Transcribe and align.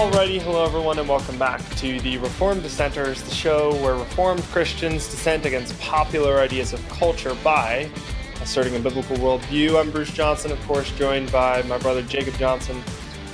Alrighty, 0.00 0.40
hello 0.40 0.64
everyone, 0.64 0.98
and 0.98 1.06
welcome 1.06 1.38
back 1.38 1.60
to 1.76 2.00
the 2.00 2.16
Reformed 2.16 2.62
Dissenters, 2.62 3.20
the 3.20 3.34
show 3.34 3.74
where 3.82 3.96
Reformed 3.96 4.42
Christians 4.44 5.06
dissent 5.10 5.44
against 5.44 5.78
popular 5.78 6.38
ideas 6.38 6.72
of 6.72 6.88
culture 6.88 7.34
by 7.44 7.86
asserting 8.40 8.74
a 8.76 8.78
biblical 8.78 9.18
worldview. 9.18 9.78
I'm 9.78 9.90
Bruce 9.90 10.10
Johnson, 10.10 10.52
of 10.52 10.66
course, 10.66 10.90
joined 10.92 11.30
by 11.30 11.60
my 11.64 11.76
brother 11.76 12.00
Jacob 12.00 12.32
Johnson. 12.36 12.82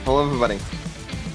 Hello, 0.04 0.26
everybody. 0.26 0.58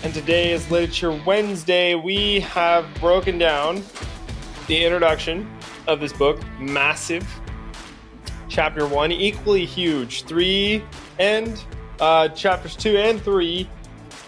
And 0.03 0.13
today 0.13 0.51
is 0.51 0.69
Literature 0.69 1.17
Wednesday. 1.25 1.95
We 1.95 2.41
have 2.41 2.93
broken 2.95 3.37
down 3.37 3.83
the 4.67 4.83
introduction 4.83 5.49
of 5.87 6.01
this 6.01 6.11
book, 6.11 6.41
massive. 6.59 7.25
Chapter 8.49 8.85
one, 8.85 9.13
equally 9.13 9.65
huge. 9.65 10.25
Three 10.25 10.83
and 11.19 11.63
uh, 12.01 12.27
chapters 12.27 12.75
two 12.75 12.97
and 12.97 13.21
three 13.21 13.69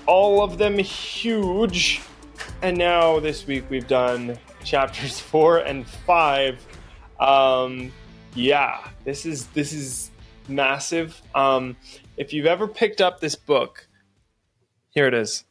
all 0.06 0.44
of 0.44 0.58
them 0.58 0.78
huge. 0.78 2.02
And 2.62 2.78
now 2.78 3.20
this 3.20 3.46
week 3.48 3.66
we've 3.70 3.88
done 3.88 4.38
chapters 4.64 5.20
four 5.32 5.60
and 5.60 5.88
five. 5.88 6.66
Um, 7.20 7.92
yeah, 8.36 8.88
this 9.06 9.26
is 9.26 9.48
this 9.48 9.74
is 9.74 10.12
massive. 10.48 11.22
Um, 11.36 11.78
if 12.18 12.34
you've 12.34 12.46
ever 12.46 12.68
picked 12.68 13.02
up 13.02 13.20
this 13.20 13.36
book, 13.36 13.88
here 14.90 15.08
it 15.08 15.14
is. 15.14 15.46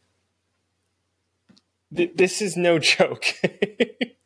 Th- 1.94 2.12
this 2.14 2.42
is 2.42 2.56
no 2.56 2.78
joke. 2.80 3.24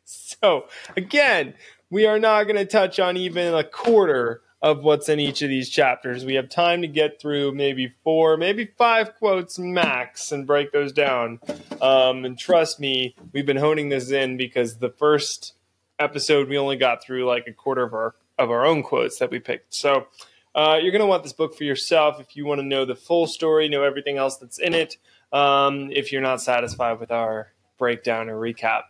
so 0.03 0.67
again, 0.95 1.53
we 1.89 2.05
are 2.05 2.19
not 2.19 2.43
going 2.43 2.57
to 2.57 2.65
touch 2.65 2.99
on 2.99 3.15
even 3.17 3.53
a 3.53 3.63
quarter 3.63 4.41
of 4.61 4.83
what's 4.83 5.07
in 5.07 5.19
each 5.19 5.41
of 5.41 5.49
these 5.49 5.69
chapters. 5.69 6.25
We 6.25 6.35
have 6.35 6.49
time 6.49 6.81
to 6.81 6.87
get 6.87 7.21
through 7.21 7.53
maybe 7.53 7.93
four, 8.03 8.37
maybe 8.37 8.65
five 8.77 9.15
quotes 9.15 9.59
max 9.59 10.31
and 10.31 10.47
break 10.47 10.71
those 10.71 10.91
down. 10.91 11.39
Um, 11.81 12.25
and 12.25 12.37
trust 12.37 12.79
me, 12.79 13.15
we've 13.33 13.45
been 13.45 13.57
honing 13.57 13.89
this 13.89 14.09
in 14.11 14.37
because 14.37 14.77
the 14.77 14.89
first 14.89 15.53
episode 15.99 16.49
we 16.49 16.57
only 16.57 16.77
got 16.77 17.03
through 17.03 17.25
like 17.25 17.47
a 17.47 17.53
quarter 17.53 17.83
of 17.83 17.93
our 17.93 18.15
of 18.39 18.51
our 18.51 18.65
own 18.65 18.83
quotes 18.83 19.17
that 19.19 19.31
we 19.31 19.39
picked. 19.39 19.73
So 19.73 20.07
uh, 20.53 20.79
you're 20.81 20.91
going 20.91 21.01
to 21.01 21.07
want 21.07 21.23
this 21.23 21.33
book 21.33 21.55
for 21.55 21.63
yourself 21.63 22.19
if 22.19 22.35
you 22.35 22.45
want 22.45 22.59
to 22.59 22.65
know 22.65 22.85
the 22.85 22.95
full 22.95 23.25
story, 23.25 23.67
know 23.67 23.83
everything 23.83 24.17
else 24.17 24.37
that's 24.37 24.59
in 24.59 24.73
it. 24.73 24.97
Um, 25.33 25.91
if 25.91 26.11
you're 26.11 26.21
not 26.21 26.41
satisfied 26.41 26.99
with 26.99 27.11
our 27.11 27.53
breakdown 27.77 28.29
or 28.29 28.39
recap. 28.39 28.83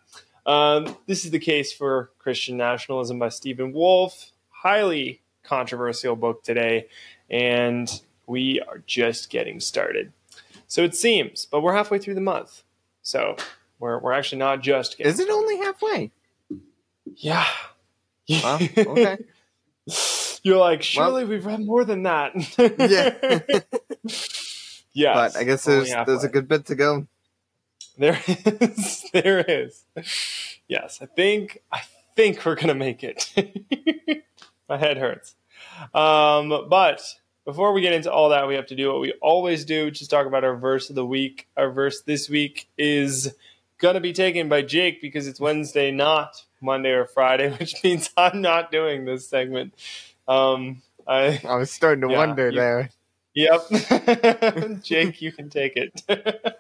Um, 0.46 0.98
this 1.08 1.26
is 1.26 1.32
the 1.32 1.40
case 1.40 1.74
for 1.74 2.12
Christian 2.20 2.58
nationalism 2.58 3.20
by 3.20 3.30
Stephen 3.30 3.74
Wolfe. 3.74 4.32
Highly 4.50 5.22
controversial 5.48 6.16
book 6.16 6.44
today, 6.44 6.88
and 7.30 8.02
we 8.28 8.62
are 8.68 8.84
just 8.86 9.30
getting 9.30 9.60
started. 9.60 10.12
So 10.68 10.84
it 10.84 10.96
seems, 10.96 11.46
but 11.46 11.62
we're 11.62 11.74
halfway 11.74 12.00
through 12.00 12.16
the 12.16 12.22
month. 12.22 12.64
So 13.02 13.38
we're, 13.80 14.00
we're 14.00 14.12
actually 14.12 14.40
not 14.40 14.62
just 14.62 15.00
Is 15.00 15.20
it 15.20 15.30
only 15.30 15.58
halfway? 15.58 16.12
Yeah. 17.16 17.46
Well, 18.30 18.60
okay. 18.78 19.18
You're 20.44 20.58
like, 20.58 20.84
surely 20.84 21.24
well, 21.24 21.32
we've 21.32 21.46
read 21.46 21.66
more 21.66 21.86
than 21.86 22.04
that. 22.04 22.34
yeah. 22.78 23.62
yeah. 24.94 25.14
But 25.14 25.38
I 25.38 25.44
guess 25.44 25.64
there's 25.64 25.90
there's 25.90 26.24
a 26.24 26.30
good 26.30 26.48
bit 26.48 26.66
to 26.66 26.76
go. 26.76 27.08
There 27.98 28.20
is. 28.28 29.06
There 29.14 29.40
is. 29.40 29.84
Yes, 30.68 31.00
I 31.02 31.06
think 31.06 31.62
I 31.72 31.82
think 32.16 32.46
we're 32.46 32.56
gonna 32.56 32.76
make 32.76 33.04
it. 33.04 33.32
My 34.70 34.78
head 34.78 34.98
hurts. 34.98 35.36
Um, 35.94 36.68
but 36.70 37.02
before 37.46 37.74
we 37.74 37.82
get 37.82 37.94
into 37.94 38.12
all 38.12 38.30
that, 38.30 38.48
we 38.48 38.56
have 38.56 38.68
to 38.68 38.76
do 38.76 38.90
what 38.90 39.00
we 39.00 39.14
always 39.22 39.66
do, 39.66 39.86
which 39.86 40.02
is 40.02 40.08
talk 40.08 40.28
about 40.28 40.44
our 40.44 40.58
verse 40.58 40.90
of 40.90 40.96
the 40.96 41.06
week. 41.06 41.48
Our 41.56 41.72
verse 41.72 42.02
this 42.02 42.30
week 42.30 42.68
is 42.78 43.34
going 43.78 43.96
to 43.96 44.02
be 44.02 44.14
taken 44.14 44.50
by 44.50 44.64
Jake 44.64 45.02
because 45.02 45.28
it's 45.28 45.40
Wednesday, 45.40 45.92
not 45.92 46.44
Monday 46.62 46.92
or 46.92 47.06
Friday, 47.06 47.50
which 47.60 47.82
means 47.84 48.10
I'm 48.18 48.42
not 48.42 48.72
doing 48.72 49.06
this 49.06 49.28
segment. 49.28 49.74
Um, 50.28 50.82
I, 51.08 51.40
I 51.48 51.56
was 51.56 51.72
starting 51.72 52.02
to 52.02 52.12
yeah, 52.12 52.18
wonder 52.18 52.50
you, 52.50 52.60
there. 52.60 52.90
Yep. 53.38 54.82
Jake, 54.84 55.22
you 55.22 55.32
can 55.32 55.52
take 55.52 55.74
it. 55.76 56.02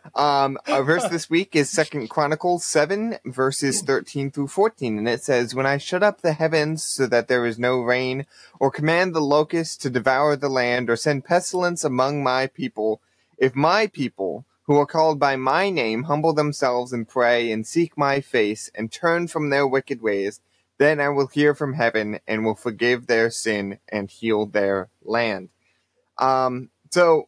um, 0.16 0.60
our 0.68 0.84
verse 0.84 1.08
this 1.08 1.28
week 1.28 1.56
is 1.56 1.72
Second 1.72 2.08
Chronicles 2.08 2.64
7, 2.66 3.18
verses 3.26 3.82
13 3.82 4.30
through 4.30 4.50
14. 4.50 5.00
And 5.00 5.10
it 5.10 5.24
says, 5.24 5.56
When 5.56 5.66
I 5.66 5.80
shut 5.80 6.04
up 6.04 6.22
the 6.22 6.34
heavens 6.34 6.84
so 6.84 7.08
that 7.08 7.30
there 7.30 7.48
is 7.48 7.58
no 7.58 7.82
rain, 7.82 8.28
or 8.60 8.70
command 8.70 9.16
the 9.16 9.22
locusts 9.22 9.76
to 9.78 9.90
devour 9.90 10.36
the 10.36 10.50
land, 10.50 10.88
or 10.88 10.96
send 10.96 11.26
pestilence 11.26 11.84
among 11.84 12.22
my 12.22 12.46
people, 12.46 13.02
if 13.40 13.56
my 13.56 13.88
people, 13.88 14.46
who 14.68 14.78
are 14.78 14.86
called 14.86 15.20
by 15.20 15.36
my 15.36 15.72
name, 15.72 16.04
humble 16.04 16.34
themselves 16.34 16.94
and 16.94 17.10
pray 17.10 17.52
and 17.52 17.66
seek 17.66 17.98
my 17.98 18.22
face 18.22 18.70
and 18.76 18.92
turn 18.92 19.28
from 19.28 19.50
their 19.50 19.66
wicked 19.66 20.00
ways, 20.00 20.42
then 20.78 21.00
I 21.00 21.10
will 21.10 21.26
hear 21.26 21.56
from 21.56 21.74
heaven 21.74 22.20
and 22.28 22.46
will 22.46 22.54
forgive 22.54 23.08
their 23.08 23.32
sin 23.32 23.80
and 23.90 24.12
heal 24.12 24.46
their 24.46 24.90
land. 25.04 25.50
Um, 26.20 26.70
so 26.92 27.28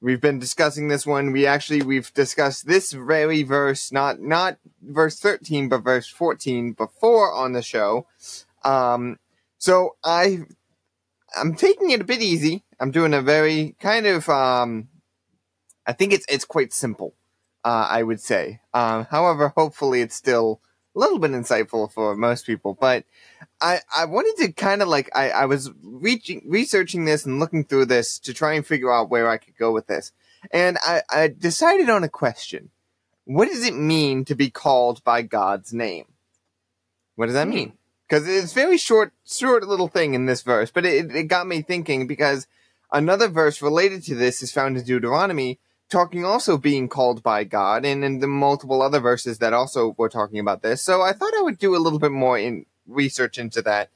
we've 0.00 0.20
been 0.20 0.38
discussing 0.38 0.88
this 0.88 1.06
one. 1.06 1.32
We 1.32 1.46
actually 1.46 1.82
we've 1.82 2.12
discussed 2.14 2.66
this 2.66 2.92
very 2.92 3.42
verse, 3.42 3.92
not 3.92 4.20
not 4.20 4.58
verse 4.82 5.18
thirteen, 5.18 5.68
but 5.68 5.82
verse 5.82 6.08
fourteen 6.08 6.72
before 6.72 7.32
on 7.32 7.52
the 7.52 7.62
show. 7.62 8.06
Um, 8.64 9.18
so 9.58 9.96
I 10.04 10.40
I'm 11.36 11.54
taking 11.54 11.90
it 11.90 12.00
a 12.00 12.04
bit 12.04 12.22
easy. 12.22 12.64
I'm 12.80 12.90
doing 12.90 13.14
a 13.14 13.22
very 13.22 13.76
kind 13.80 14.06
of 14.06 14.28
um, 14.28 14.88
I 15.86 15.92
think 15.92 16.12
it's 16.12 16.26
it's 16.28 16.44
quite 16.44 16.72
simple. 16.72 17.14
Uh, 17.64 17.88
I 17.88 18.02
would 18.02 18.20
say. 18.20 18.60
Um, 18.74 19.06
however, 19.10 19.48
hopefully 19.56 20.02
it's 20.02 20.14
still 20.14 20.60
a 20.94 20.98
little 20.98 21.18
bit 21.18 21.32
insightful 21.32 21.90
for 21.90 22.16
most 22.16 22.46
people. 22.46 22.76
But 22.78 23.04
I, 23.60 23.80
I 23.96 24.04
wanted 24.04 24.44
to 24.44 24.52
kind 24.52 24.82
of 24.82 24.88
like 24.88 25.10
I, 25.14 25.30
I 25.30 25.44
was 25.46 25.70
reaching 25.82 26.42
researching 26.46 27.04
this 27.04 27.24
and 27.26 27.40
looking 27.40 27.64
through 27.64 27.86
this 27.86 28.18
to 28.20 28.34
try 28.34 28.54
and 28.54 28.66
figure 28.66 28.92
out 28.92 29.10
where 29.10 29.28
I 29.28 29.38
could 29.38 29.56
go 29.56 29.72
with 29.72 29.86
this. 29.86 30.12
And 30.52 30.78
I, 30.82 31.02
I 31.10 31.28
decided 31.28 31.88
on 31.88 32.04
a 32.04 32.08
question. 32.08 32.70
What 33.24 33.48
does 33.48 33.66
it 33.66 33.74
mean 33.74 34.24
to 34.26 34.34
be 34.34 34.50
called 34.50 35.02
by 35.02 35.22
God's 35.22 35.72
name? 35.72 36.04
What 37.16 37.26
does 37.26 37.34
that 37.34 37.46
hmm. 37.46 37.54
mean? 37.54 37.72
Because 38.08 38.28
it's 38.28 38.52
very 38.52 38.76
short, 38.76 39.12
short 39.26 39.66
little 39.66 39.88
thing 39.88 40.14
in 40.14 40.26
this 40.26 40.42
verse, 40.42 40.70
but 40.70 40.84
it, 40.84 41.14
it 41.14 41.24
got 41.24 41.46
me 41.46 41.62
thinking 41.62 42.06
because 42.06 42.46
another 42.92 43.28
verse 43.28 43.62
related 43.62 44.02
to 44.04 44.14
this 44.14 44.42
is 44.42 44.52
found 44.52 44.76
in 44.76 44.84
Deuteronomy, 44.84 45.58
talking 45.90 46.24
also 46.24 46.56
being 46.56 46.88
called 46.88 47.22
by 47.22 47.44
God, 47.44 47.84
and 47.84 48.04
in 48.04 48.20
the 48.20 48.26
multiple 48.26 48.82
other 48.82 49.00
verses 49.00 49.38
that 49.38 49.52
also 49.52 49.94
were 49.96 50.08
talking 50.08 50.38
about 50.38 50.62
this. 50.62 50.82
So 50.82 51.02
I 51.02 51.12
thought 51.12 51.34
I 51.36 51.42
would 51.42 51.58
do 51.58 51.76
a 51.76 51.78
little 51.78 51.98
bit 51.98 52.12
more 52.12 52.38
in 52.38 52.66
research 52.86 53.38
into 53.38 53.62
that. 53.62 53.90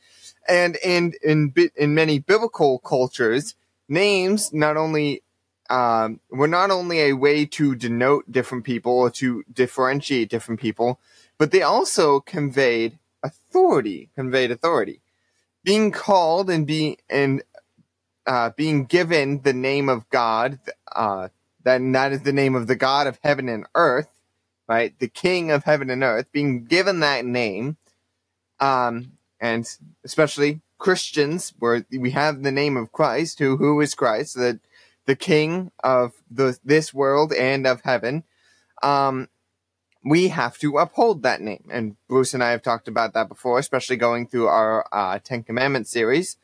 And 0.48 0.76
and 0.84 1.14
in 1.22 1.52
in 1.76 1.94
many 1.94 2.18
biblical 2.18 2.78
cultures, 2.78 3.54
names 3.88 4.52
not 4.52 4.76
only 4.76 5.22
um, 5.70 6.20
were 6.30 6.48
not 6.48 6.70
only 6.70 7.00
a 7.00 7.12
way 7.12 7.44
to 7.44 7.74
denote 7.74 8.30
different 8.30 8.64
people 8.64 8.92
or 8.92 9.10
to 9.10 9.44
differentiate 9.52 10.30
different 10.30 10.60
people, 10.60 10.98
but 11.36 11.50
they 11.50 11.62
also 11.62 12.20
conveyed 12.20 12.98
authority. 13.22 14.08
Conveyed 14.14 14.50
authority. 14.50 15.00
Being 15.64 15.90
called 15.90 16.48
and 16.48 16.66
being 16.66 16.96
and 17.10 17.42
uh, 18.26 18.50
being 18.56 18.84
given 18.84 19.42
the 19.42 19.52
name 19.52 19.88
of 19.88 20.08
God, 20.10 20.58
uh, 20.94 21.28
then 21.68 21.92
that 21.92 22.12
is 22.12 22.22
the 22.22 22.32
name 22.32 22.56
of 22.56 22.66
the 22.68 22.76
God 22.76 23.06
of 23.06 23.20
heaven 23.22 23.48
and 23.48 23.66
earth, 23.76 24.08
right? 24.68 24.98
The 24.98 25.08
King 25.08 25.50
of 25.52 25.64
heaven 25.64 25.90
and 25.90 26.02
earth, 26.02 26.26
being 26.32 26.64
given 26.64 27.00
that 27.00 27.26
name 27.26 27.76
um, 28.60 29.12
and 29.40 29.68
especially 30.04 30.60
Christians, 30.78 31.54
where 31.58 31.84
we 31.90 32.10
have 32.12 32.42
the 32.42 32.52
name 32.52 32.76
of 32.76 32.92
Christ, 32.92 33.38
who 33.38 33.56
who 33.56 33.80
is 33.80 33.94
Christ, 33.94 34.34
the 34.34 34.60
the 35.06 35.16
King 35.16 35.72
of 35.82 36.14
the 36.30 36.58
this 36.64 36.94
world 36.94 37.32
and 37.32 37.66
of 37.66 37.82
heaven. 37.82 38.24
Um, 38.82 39.28
we 40.04 40.28
have 40.28 40.58
to 40.58 40.78
uphold 40.78 41.22
that 41.22 41.40
name, 41.40 41.66
and 41.70 41.96
Bruce 42.08 42.34
and 42.34 42.42
I 42.42 42.52
have 42.52 42.62
talked 42.62 42.88
about 42.88 43.14
that 43.14 43.28
before, 43.28 43.58
especially 43.58 43.96
going 43.96 44.28
through 44.28 44.48
our 44.48 44.86
uh, 44.92 45.18
Ten 45.20 45.42
Commandments 45.42 45.90
series. 45.90 46.36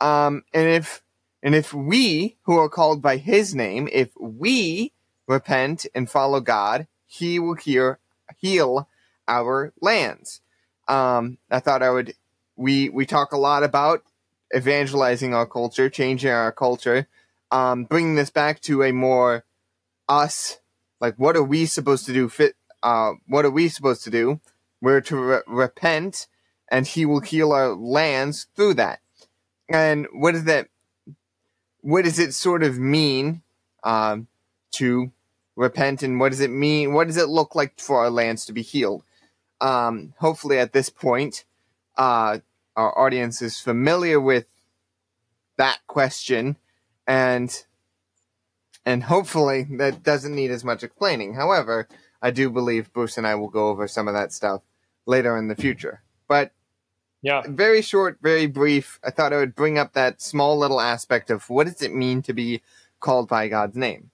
Um, 0.00 0.44
and 0.52 0.68
if 0.68 1.03
and 1.44 1.54
if 1.54 1.72
we 1.72 2.36
who 2.42 2.58
are 2.58 2.68
called 2.68 3.00
by 3.00 3.18
His 3.18 3.54
name, 3.54 3.88
if 3.92 4.08
we 4.18 4.92
repent 5.28 5.86
and 5.94 6.10
follow 6.10 6.40
God, 6.40 6.88
He 7.06 7.38
will 7.38 7.54
hear 7.54 8.00
heal 8.40 8.88
our 9.28 9.72
lands 9.80 10.40
um, 10.88 11.38
I 11.50 11.60
thought 11.60 11.82
I 11.82 11.90
would. 11.90 12.14
We 12.56 12.88
we 12.88 13.06
talk 13.06 13.32
a 13.32 13.38
lot 13.38 13.62
about 13.62 14.02
evangelizing 14.54 15.34
our 15.34 15.46
culture, 15.46 15.88
changing 15.88 16.30
our 16.30 16.52
culture, 16.52 17.08
um, 17.50 17.84
bringing 17.84 18.14
this 18.14 18.30
back 18.30 18.60
to 18.62 18.82
a 18.82 18.92
more 18.92 19.44
us. 20.08 20.58
Like, 21.00 21.16
what 21.16 21.36
are 21.36 21.42
we 21.42 21.66
supposed 21.66 22.06
to 22.06 22.12
do? 22.12 22.28
Fit. 22.28 22.54
Uh, 22.82 23.12
what 23.26 23.44
are 23.44 23.50
we 23.50 23.68
supposed 23.68 24.04
to 24.04 24.10
do? 24.10 24.40
We're 24.80 25.00
to 25.02 25.16
re- 25.16 25.42
repent, 25.46 26.26
and 26.70 26.86
He 26.86 27.06
will 27.06 27.20
heal 27.20 27.52
our 27.52 27.74
lands 27.74 28.46
through 28.54 28.74
that. 28.74 29.00
And 29.68 30.06
what 30.12 30.32
does 30.32 30.44
that? 30.44 30.68
What 31.84 32.04
does 32.06 32.18
it 32.18 32.32
sort 32.32 32.62
of 32.62 32.78
mean 32.78 33.42
um, 33.82 34.26
to 34.72 35.12
repent 35.54 36.02
and 36.02 36.18
what 36.18 36.30
does 36.30 36.40
it 36.40 36.50
mean? 36.50 36.94
What 36.94 37.08
does 37.08 37.18
it 37.18 37.28
look 37.28 37.54
like 37.54 37.78
for 37.78 37.98
our 37.98 38.08
lands 38.08 38.46
to 38.46 38.54
be 38.54 38.62
healed? 38.62 39.04
Um, 39.60 40.14
hopefully, 40.16 40.58
at 40.58 40.72
this 40.72 40.88
point, 40.88 41.44
uh, 41.98 42.38
our 42.74 42.98
audience 42.98 43.42
is 43.42 43.60
familiar 43.60 44.18
with 44.18 44.46
that 45.58 45.80
question, 45.86 46.56
and 47.06 47.54
and 48.86 49.02
hopefully 49.02 49.66
that 49.72 50.02
doesn't 50.02 50.34
need 50.34 50.50
as 50.50 50.64
much 50.64 50.82
explaining. 50.82 51.34
However, 51.34 51.86
I 52.22 52.30
do 52.30 52.48
believe 52.48 52.94
Bruce 52.94 53.18
and 53.18 53.26
I 53.26 53.34
will 53.34 53.50
go 53.50 53.68
over 53.68 53.86
some 53.86 54.08
of 54.08 54.14
that 54.14 54.32
stuff 54.32 54.62
later 55.04 55.36
in 55.36 55.48
the 55.48 55.54
future. 55.54 56.00
But 56.28 56.52
yeah, 57.24 57.40
very 57.48 57.80
short, 57.80 58.18
very 58.20 58.46
brief. 58.46 59.00
I 59.02 59.10
thought 59.10 59.32
I 59.32 59.38
would 59.38 59.54
bring 59.54 59.78
up 59.78 59.94
that 59.94 60.20
small 60.20 60.58
little 60.58 60.78
aspect 60.78 61.30
of 61.30 61.48
what 61.48 61.66
does 61.66 61.80
it 61.80 61.94
mean 61.94 62.20
to 62.20 62.34
be 62.34 62.60
called 63.00 63.28
by 63.28 63.48
God's 63.48 63.76
name, 63.78 64.10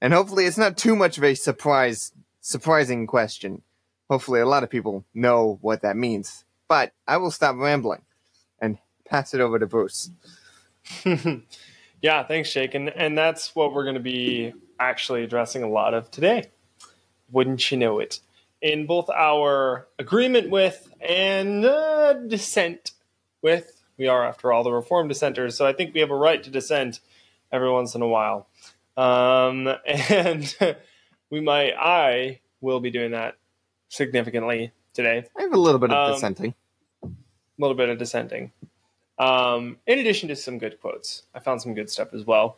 and 0.00 0.14
hopefully 0.14 0.46
it's 0.46 0.56
not 0.56 0.78
too 0.78 0.96
much 0.96 1.18
of 1.18 1.24
a 1.24 1.34
surprise, 1.34 2.12
surprising 2.40 3.06
question. 3.06 3.60
Hopefully, 4.08 4.40
a 4.40 4.46
lot 4.46 4.62
of 4.62 4.70
people 4.70 5.04
know 5.12 5.58
what 5.60 5.82
that 5.82 5.94
means. 5.94 6.46
But 6.68 6.92
I 7.06 7.18
will 7.18 7.30
stop 7.30 7.56
rambling 7.56 8.00
and 8.60 8.78
pass 9.04 9.34
it 9.34 9.42
over 9.42 9.58
to 9.58 9.66
Bruce. 9.66 10.10
yeah, 12.00 12.22
thanks, 12.22 12.50
Jake. 12.50 12.74
And, 12.74 12.88
and 12.88 13.16
that's 13.16 13.54
what 13.54 13.74
we're 13.74 13.84
going 13.84 13.94
to 13.94 14.00
be 14.00 14.54
actually 14.80 15.22
addressing 15.22 15.62
a 15.62 15.68
lot 15.68 15.92
of 15.92 16.10
today. 16.10 16.50
Wouldn't 17.30 17.70
you 17.70 17.76
know 17.76 17.98
it? 17.98 18.20
In 18.60 18.86
both 18.86 19.08
our 19.08 19.86
agreement 19.98 20.50
with 20.50 20.92
and 21.00 21.64
uh, 21.64 22.14
dissent 22.14 22.92
with, 23.40 23.82
we 23.96 24.08
are, 24.08 24.26
after 24.26 24.52
all, 24.52 24.64
the 24.64 24.72
Reformed 24.72 25.10
dissenters. 25.10 25.56
So 25.56 25.66
I 25.66 25.72
think 25.72 25.94
we 25.94 26.00
have 26.00 26.10
a 26.10 26.16
right 26.16 26.42
to 26.42 26.50
dissent 26.50 27.00
every 27.52 27.70
once 27.70 27.94
in 27.94 28.02
a 28.02 28.08
while. 28.08 28.48
Um, 28.96 29.68
and 29.86 30.56
we 31.30 31.40
might, 31.40 31.74
I 31.78 32.40
will 32.60 32.80
be 32.80 32.90
doing 32.90 33.12
that 33.12 33.36
significantly 33.88 34.72
today. 34.92 35.24
I 35.36 35.42
have 35.42 35.52
a 35.52 35.58
little 35.58 35.78
bit 35.78 35.92
of 35.92 36.08
um, 36.08 36.14
dissenting. 36.14 36.54
A 37.04 37.08
little 37.58 37.76
bit 37.76 37.88
of 37.88 37.98
dissenting. 37.98 38.52
Um, 39.18 39.78
in 39.86 39.98
addition 39.98 40.28
to 40.28 40.36
some 40.36 40.58
good 40.58 40.80
quotes, 40.80 41.24
I 41.34 41.40
found 41.40 41.60
some 41.60 41.74
good 41.74 41.90
stuff 41.90 42.14
as 42.14 42.24
well. 42.24 42.56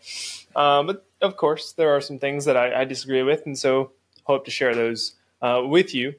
Um, 0.54 0.86
but 0.86 1.06
of 1.22 1.36
course, 1.36 1.72
there 1.72 1.96
are 1.96 2.00
some 2.00 2.18
things 2.18 2.44
that 2.44 2.56
I, 2.56 2.82
I, 2.82 2.84
disagree 2.84 3.22
with, 3.22 3.46
and 3.46 3.58
so 3.58 3.92
hope 4.24 4.44
to 4.44 4.50
share 4.50 4.74
those 4.74 5.14
uh, 5.42 5.62
with 5.64 5.94
you. 5.94 6.14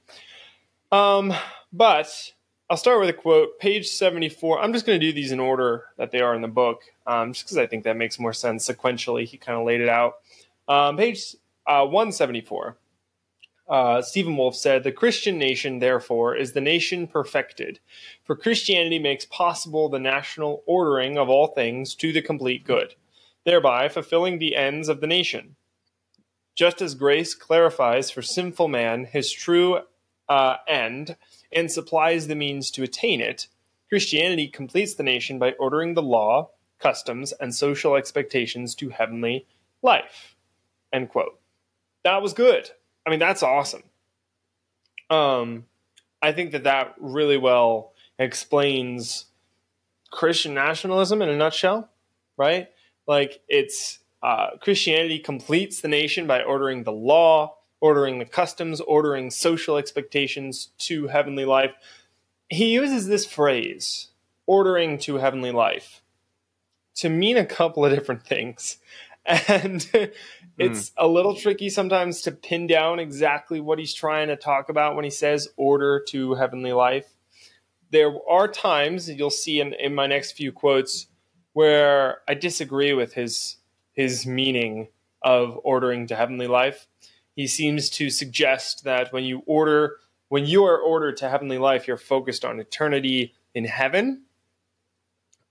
Um, 0.92 1.34
but 1.72 2.34
I'll 2.70 2.78
start 2.78 3.00
with 3.00 3.10
a 3.10 3.14
quote, 3.14 3.60
page 3.60 3.88
74. 3.88 4.62
I'm 4.62 4.74
just 4.74 4.86
going 4.86 5.00
to 5.00 5.06
do 5.06 5.14
these 5.14 5.32
in 5.32 5.40
order 5.40 5.86
that 5.98 6.12
they 6.12 6.22
are 6.22 6.34
in 6.34 6.42
the 6.42 6.48
book, 6.48 6.84
um, 7.06 7.34
just 7.34 7.46
because 7.46 7.58
I 7.58 7.68
think 7.68 7.84
that 7.84 7.98
makes 7.98 8.20
more 8.20 8.34
sense 8.34 8.68
sequentially. 8.68 9.26
He 9.26 9.38
kind 9.38 9.60
of 9.60 9.66
laid 9.66 9.82
it 9.82 9.90
out. 9.90 10.16
Um, 10.68 10.98
page 10.98 11.36
uh, 11.68 11.86
174. 11.86 12.78
Uh, 13.68 14.02
Stephen 14.02 14.36
Wolfe 14.36 14.56
said, 14.56 14.84
The 14.84 14.92
Christian 14.92 15.38
nation, 15.38 15.80
therefore, 15.80 16.36
is 16.36 16.52
the 16.52 16.62
nation 16.62 17.08
perfected, 17.08 17.80
for 18.24 18.36
Christianity 18.36 19.00
makes 19.00 19.26
possible 19.26 19.88
the 19.88 20.00
national 20.00 20.64
ordering 20.66 21.18
of 21.18 21.30
all 21.30 21.48
things 21.48 21.96
to 21.96 22.12
the 22.12 22.22
complete 22.22 22.66
good, 22.66 22.96
thereby 23.46 23.88
fulfilling 23.88 24.40
the 24.40 24.56
ends 24.56 24.90
of 24.90 25.00
the 25.00 25.08
nation. 25.08 25.56
Just 26.56 26.82
as 26.82 26.96
grace 26.96 27.34
clarifies 27.34 28.12
for 28.12 28.22
sinful 28.22 28.68
man 28.68 29.06
his 29.06 29.32
true 29.32 29.80
uh, 30.28 30.58
end 30.68 31.16
and 31.52 31.72
supplies 31.72 32.28
the 32.28 32.36
means 32.36 32.72
to 32.72 32.84
attain 32.84 33.22
it, 33.22 33.48
Christianity 33.90 34.48
completes 34.48 34.96
the 34.96 35.04
nation 35.04 35.40
by 35.40 35.52
ordering 35.54 35.94
the 35.94 36.02
law, 36.02 36.52
customs, 36.80 37.34
and 37.34 37.54
social 37.54 37.96
expectations 37.96 38.76
to 38.76 38.90
heavenly 38.90 39.46
life. 39.82 40.36
End 40.94 41.10
quote. 41.10 41.40
That 42.04 42.22
was 42.22 42.34
good. 42.34 42.70
I 43.06 43.10
mean, 43.10 43.20
that's 43.20 43.44
awesome. 43.44 43.84
Um, 45.10 45.66
I 46.22 46.32
think 46.32 46.52
that 46.52 46.64
that 46.64 46.96
really 47.00 47.38
well 47.38 47.94
explains 48.18 49.26
Christian 50.12 50.54
nationalism 50.54 51.22
in 51.22 51.30
a 51.30 51.36
nutshell, 51.36 51.90
right? 52.38 52.70
Like 53.08 53.42
it's 53.48 54.00
uh, 54.24 54.58
Christianity 54.60 55.20
completes 55.20 55.82
the 55.82 55.88
nation 55.88 56.28
by 56.28 56.44
ordering 56.44 56.84
the 56.84 56.92
law, 56.92 57.58
ordering 57.80 58.20
the 58.20 58.26
customs, 58.26 58.80
ordering 58.82 59.32
social 59.32 59.78
expectations 59.78 60.70
to 60.78 61.08
heavenly 61.08 61.46
life. 61.46 61.72
He 62.50 62.72
uses 62.74 63.08
this 63.08 63.26
phrase, 63.26 64.10
ordering 64.46 65.00
to 65.00 65.16
heavenly 65.16 65.52
life, 65.52 66.02
to 66.96 67.10
mean 67.10 67.38
a 67.38 67.46
couple 67.46 67.84
of 67.84 67.94
different 67.94 68.24
things. 68.26 68.78
And 69.24 69.88
it's 70.58 70.90
mm. 70.90 70.94
a 70.98 71.08
little 71.08 71.36
tricky 71.36 71.70
sometimes 71.70 72.24
to 72.24 72.32
pin 72.32 72.66
down 72.66 72.98
exactly 72.98 73.62
what 73.62 73.78
he's 73.78 73.94
trying 73.94 74.30
to 74.30 74.36
talk 74.36 74.68
about 74.68 74.96
when 74.96 75.04
he 75.04 75.12
says 75.12 75.48
order 75.58 76.04
to 76.10 76.34
heavenly 76.34 76.74
life. 76.74 77.06
There 77.92 78.12
are 78.28 78.48
times 78.48 79.08
you'll 79.08 79.30
see 79.30 79.62
in, 79.62 79.74
in 79.74 79.94
my 79.94 80.08
next 80.08 80.32
few 80.32 80.52
quotes 80.52 81.06
where 81.54 82.22
I 82.28 82.34
disagree 82.34 82.94
with 82.94 83.14
his 83.14 83.58
his 84.02 84.26
meaning 84.26 84.88
of 85.22 85.60
ordering 85.64 86.08
to 86.08 86.16
heavenly 86.16 86.48
life. 86.48 86.88
He 87.36 87.46
seems 87.48 87.90
to 87.92 88.10
suggest 88.10 88.84
that 88.84 89.14
when 89.14 89.24
you 89.24 89.44
order 89.46 89.98
when 90.30 90.46
you 90.46 90.64
are 90.64 90.80
ordered 90.80 91.18
to 91.18 91.30
heavenly 91.30 91.58
life, 91.58 91.88
you're 91.88 91.98
focused 91.98 92.46
on 92.46 92.60
eternity 92.60 93.34
in 93.54 93.66
heaven 93.66 94.24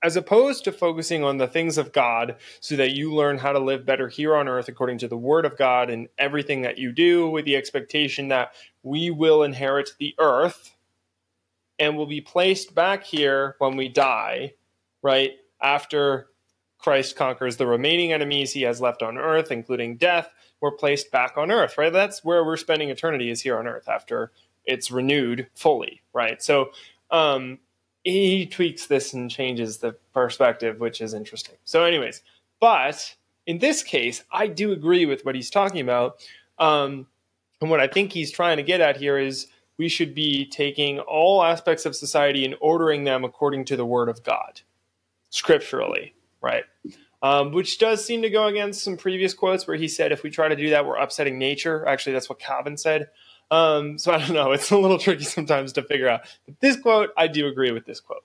as 0.03 0.17
opposed 0.17 0.65
to 0.65 0.73
focusing 0.73 1.23
on 1.23 1.37
the 1.37 1.47
things 1.47 1.77
of 1.77 1.93
God 1.93 2.37
so 2.61 2.77
that 2.77 2.93
you 2.93 3.15
learn 3.15 3.37
how 3.37 3.53
to 3.53 3.59
live 3.59 3.85
better 3.85 4.09
here 4.09 4.35
on 4.35 4.49
earth 4.49 4.69
according 4.69 4.97
to 4.99 5.09
the 5.09 5.19
word 5.19 5.45
of 5.45 5.59
God 5.59 5.91
and 5.91 6.09
everything 6.17 6.63
that 6.63 6.79
you 6.79 6.93
do 6.93 7.29
with 7.29 7.45
the 7.45 7.57
expectation 7.57 8.29
that 8.29 8.55
we 8.83 9.11
will 9.11 9.43
inherit 9.43 9.91
the 9.99 10.15
earth 10.19 10.75
and 11.79 11.97
will 11.97 12.07
be 12.07 12.23
placed 12.23 12.75
back 12.75 13.05
here 13.05 13.57
when 13.59 13.77
we 13.77 13.91
die, 13.91 14.55
right? 15.03 15.33
After 15.63 16.29
Christ 16.81 17.17
conquers 17.17 17.57
the 17.57 17.67
remaining 17.67 18.13
enemies 18.13 18.53
he 18.53 18.63
has 18.63 18.81
left 18.81 19.03
on 19.03 19.19
earth, 19.19 19.51
including 19.51 19.97
death, 19.97 20.31
we're 20.61 20.71
placed 20.71 21.11
back 21.11 21.37
on 21.37 21.51
earth, 21.51 21.79
right? 21.79 21.93
That's 21.93 22.25
where 22.25 22.45
we're 22.45 22.57
spending 22.57 22.91
eternity 22.91 23.31
is 23.31 23.41
here 23.41 23.59
on 23.59 23.67
earth 23.67 23.89
after 23.89 24.31
it's 24.65 24.91
renewed 24.91 25.49
fully, 25.55 26.03
right? 26.13 26.43
So, 26.43 26.71
um, 27.11 27.59
he 28.05 28.47
tweaks 28.47 28.87
this 28.87 29.13
and 29.13 29.31
changes 29.31 29.79
the 29.79 29.93
perspective, 30.15 30.81
which 30.81 31.01
is 31.01 31.13
interesting. 31.13 31.57
So, 31.65 31.85
anyways, 31.85 32.23
but 32.61 33.17
in 33.47 33.59
this 33.59 33.83
case, 33.83 34.23
I 34.31 34.47
do 34.47 34.73
agree 34.73 35.07
with 35.07 35.25
what 35.25 35.35
he's 35.35 35.51
talking 35.51 35.81
about. 35.81 36.17
Um, 36.59 37.07
and 37.61 37.71
what 37.71 37.81
I 37.81 37.89
think 37.89 38.13
he's 38.13 38.31
trying 38.31 38.57
to 38.57 38.63
get 38.63 38.81
at 38.81 38.97
here 38.97 39.19
is 39.19 39.49
we 39.77 39.89
should 39.89 40.15
be 40.15 40.47
taking 40.47 40.99
all 41.01 41.43
aspects 41.43 41.85
of 41.85 41.97
society 41.97 42.45
and 42.45 42.55
ordering 42.61 43.05
them 43.05 43.25
according 43.25 43.65
to 43.67 43.77
the 43.77 43.87
word 43.87 44.09
of 44.09 44.23
God, 44.23 44.61
scripturally, 45.31 46.15
right? 46.41 46.65
Um, 47.23 47.53
which 47.53 47.79
does 47.79 48.05
seem 48.05 48.23
to 48.23 48.31
go 48.31 48.47
against 48.47 48.83
some 48.83 48.97
previous 48.97 49.35
quotes 49.35 49.67
where 49.67 49.77
he 49.77 49.89
said 49.89 50.11
if 50.11 50.23
we 50.23 50.31
try 50.31 50.49
to 50.49 50.57
do 50.57 50.71
that, 50.71 50.87
we're 50.87 50.97
upsetting 50.97 51.39
nature. 51.39 51.87
Actually, 51.87 52.15
that's 52.15 52.31
what 52.31 52.39
Calvin 52.39 52.77
said. 52.77 53.11
Um, 53.51 53.99
so 53.99 54.13
I 54.13 54.19
don't 54.19 54.33
know. 54.33 54.53
It's 54.61 54.71
a 54.71 54.79
little 54.79 54.99
tricky 54.99 55.25
sometimes 55.25 55.73
to 55.75 55.83
figure 55.83 56.09
out. 56.09 56.23
But 56.47 56.61
this 56.61 56.77
quote, 56.77 57.11
I 57.17 57.27
do 57.27 57.47
agree 57.49 57.73
with 57.73 57.85
this 57.85 58.01
quote. 58.01 58.25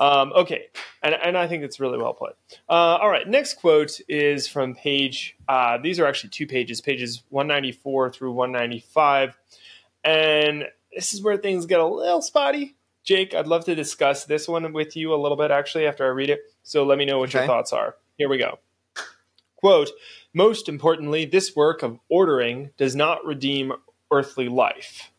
Um, 0.00 0.32
okay, 0.34 0.66
and, 1.02 1.14
and 1.14 1.38
I 1.38 1.46
think 1.46 1.62
it's 1.62 1.78
really 1.78 1.98
well 1.98 2.14
put. 2.14 2.36
Uh, 2.68 2.98
all 3.00 3.08
right, 3.08 3.26
next 3.26 3.54
quote 3.54 4.00
is 4.08 4.48
from 4.48 4.74
page. 4.74 5.36
Uh, 5.48 5.78
these 5.78 6.00
are 6.00 6.06
actually 6.06 6.30
two 6.30 6.46
pages, 6.46 6.80
pages 6.80 7.22
194 7.30 8.10
through 8.10 8.32
195, 8.32 9.38
and 10.02 10.64
this 10.92 11.14
is 11.14 11.22
where 11.22 11.36
things 11.36 11.66
get 11.66 11.80
a 11.80 11.86
little 11.86 12.22
spotty. 12.22 12.76
Jake, 13.04 13.34
I'd 13.34 13.46
love 13.46 13.66
to 13.66 13.74
discuss 13.74 14.24
this 14.24 14.48
one 14.48 14.72
with 14.72 14.96
you 14.96 15.14
a 15.14 15.20
little 15.20 15.36
bit 15.36 15.50
actually 15.50 15.86
after 15.86 16.04
I 16.04 16.08
read 16.08 16.30
it. 16.30 16.40
So 16.62 16.84
let 16.84 16.96
me 16.98 17.04
know 17.04 17.18
what 17.18 17.28
okay. 17.28 17.40
your 17.40 17.46
thoughts 17.46 17.72
are. 17.72 17.96
Here 18.16 18.28
we 18.28 18.38
go. 18.38 18.58
Quote, 19.56 19.90
most 20.32 20.68
importantly, 20.68 21.24
this 21.24 21.54
work 21.54 21.82
of 21.82 21.98
ordering 22.08 22.70
does 22.76 22.96
not 22.96 23.24
redeem 23.24 23.72
earthly 24.10 24.48
life, 24.48 25.10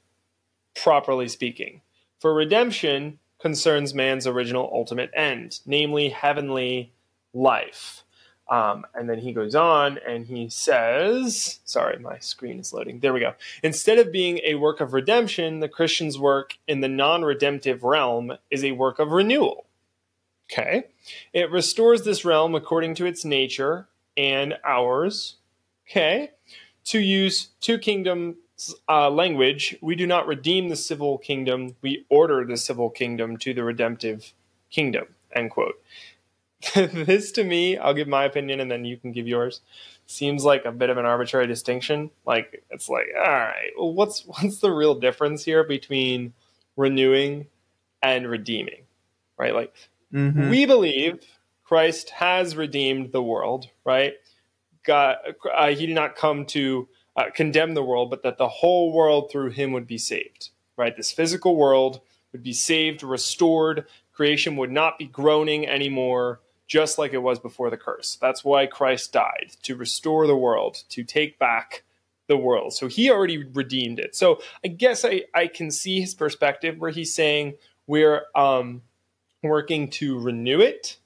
properly 0.75 1.27
speaking. 1.27 1.81
For 2.19 2.33
redemption 2.33 3.19
concerns 3.39 3.93
man's 3.93 4.25
original 4.25 4.69
ultimate 4.73 5.11
end, 5.15 5.59
namely 5.65 6.09
heavenly 6.09 6.93
life. 7.33 8.04
Um, 8.49 8.85
and 8.93 9.09
then 9.09 9.19
he 9.19 9.33
goes 9.33 9.55
on 9.55 9.99
and 10.07 10.27
he 10.27 10.49
says, 10.49 11.59
sorry, 11.65 11.97
my 11.97 12.19
screen 12.19 12.59
is 12.59 12.73
loading. 12.73 12.99
There 12.99 13.13
we 13.13 13.19
go. 13.19 13.33
Instead 13.63 13.97
of 13.97 14.11
being 14.11 14.39
a 14.43 14.55
work 14.55 14.81
of 14.81 14.93
redemption, 14.93 15.61
the 15.61 15.69
Christian's 15.69 16.19
work 16.19 16.57
in 16.67 16.81
the 16.81 16.87
non 16.87 17.23
redemptive 17.23 17.83
realm 17.83 18.33
is 18.51 18.63
a 18.63 18.73
work 18.73 18.99
of 18.99 19.11
renewal. 19.11 19.65
Okay. 20.51 20.85
It 21.33 21.51
restores 21.51 22.03
this 22.03 22.23
realm 22.23 22.53
according 22.53 22.95
to 22.95 23.05
its 23.05 23.25
nature 23.25 23.87
and 24.15 24.55
ours. 24.63 25.37
Okay. 25.89 26.31
To 26.85 26.99
use 26.99 27.49
two 27.61 27.79
kingdom 27.79 28.37
uh, 28.87 29.09
language, 29.09 29.75
we 29.81 29.95
do 29.95 30.05
not 30.05 30.27
redeem 30.27 30.69
the 30.69 30.75
civil 30.75 31.17
kingdom, 31.17 31.75
we 31.81 32.05
order 32.09 32.45
the 32.45 32.57
civil 32.57 32.89
kingdom 32.89 33.37
to 33.37 33.53
the 33.53 33.63
redemptive 33.63 34.33
kingdom. 34.69 35.07
End 35.33 35.51
quote. 35.51 35.75
this 36.75 37.31
to 37.33 37.43
me, 37.43 37.77
I'll 37.77 37.93
give 37.93 38.07
my 38.07 38.25
opinion 38.25 38.59
and 38.59 38.71
then 38.71 38.85
you 38.85 38.97
can 38.97 39.11
give 39.11 39.27
yours. 39.27 39.61
Seems 40.07 40.43
like 40.43 40.65
a 40.65 40.71
bit 40.71 40.89
of 40.89 40.97
an 40.97 41.05
arbitrary 41.05 41.47
distinction. 41.47 42.11
Like 42.25 42.63
it's 42.69 42.89
like, 42.89 43.07
all 43.17 43.23
right, 43.23 43.71
well, 43.77 43.93
what's 43.93 44.21
what's 44.25 44.59
the 44.59 44.71
real 44.71 44.95
difference 44.95 45.43
here 45.43 45.63
between 45.63 46.33
renewing 46.75 47.47
and 48.01 48.29
redeeming? 48.29 48.83
Right? 49.37 49.53
Like 49.53 49.73
Mhm. 50.13 50.49
we 50.49 50.65
believe 50.65 51.19
Christ 51.65 52.11
has 52.11 52.55
redeemed 52.55 53.11
the 53.11 53.23
world, 53.23 53.67
right? 53.83 54.13
God, 54.85 55.17
uh, 55.53 55.69
he 55.69 55.87
did 55.87 55.95
not 55.95 56.15
come 56.15 56.45
to 56.47 56.87
uh, 57.17 57.31
condemn 57.33 57.73
the 57.73 57.83
world, 57.83 58.09
but 58.09 58.23
that 58.23 58.37
the 58.37 58.47
whole 58.47 58.93
world 58.93 59.31
through 59.31 59.49
him 59.49 59.71
would 59.71 59.87
be 59.87 59.97
saved, 59.97 60.49
right? 60.77 60.95
This 60.95 61.11
physical 61.11 61.55
world 61.55 62.01
would 62.31 62.43
be 62.43 62.53
saved, 62.53 63.01
restored. 63.01 63.87
Creation 64.13 64.55
would 64.57 64.71
not 64.71 64.99
be 64.99 65.05
groaning 65.05 65.67
anymore, 65.67 66.39
just 66.67 66.97
like 66.97 67.13
it 67.13 67.19
was 67.19 67.39
before 67.39 67.69
the 67.69 67.77
curse. 67.77 68.17
That's 68.19 68.43
why 68.43 68.65
Christ 68.65 69.13
died, 69.13 69.51
to 69.63 69.75
restore 69.75 70.25
the 70.27 70.35
world, 70.35 70.83
to 70.89 71.03
take 71.03 71.37
back 71.37 71.83
the 72.27 72.37
world. 72.37 72.73
So 72.73 72.87
he 72.87 73.11
already 73.11 73.43
redeemed 73.43 73.99
it. 73.99 74.15
So 74.15 74.41
I 74.63 74.69
guess 74.69 75.05
I, 75.05 75.23
I 75.33 75.47
can 75.47 75.69
see 75.69 76.01
his 76.01 76.15
perspective 76.15 76.79
where 76.79 76.89
he's 76.91 77.13
saying 77.13 77.55
we're 77.85 78.23
um, 78.33 78.81
working 79.43 79.89
to 79.91 80.17
renew 80.19 80.59
it. 80.59 80.97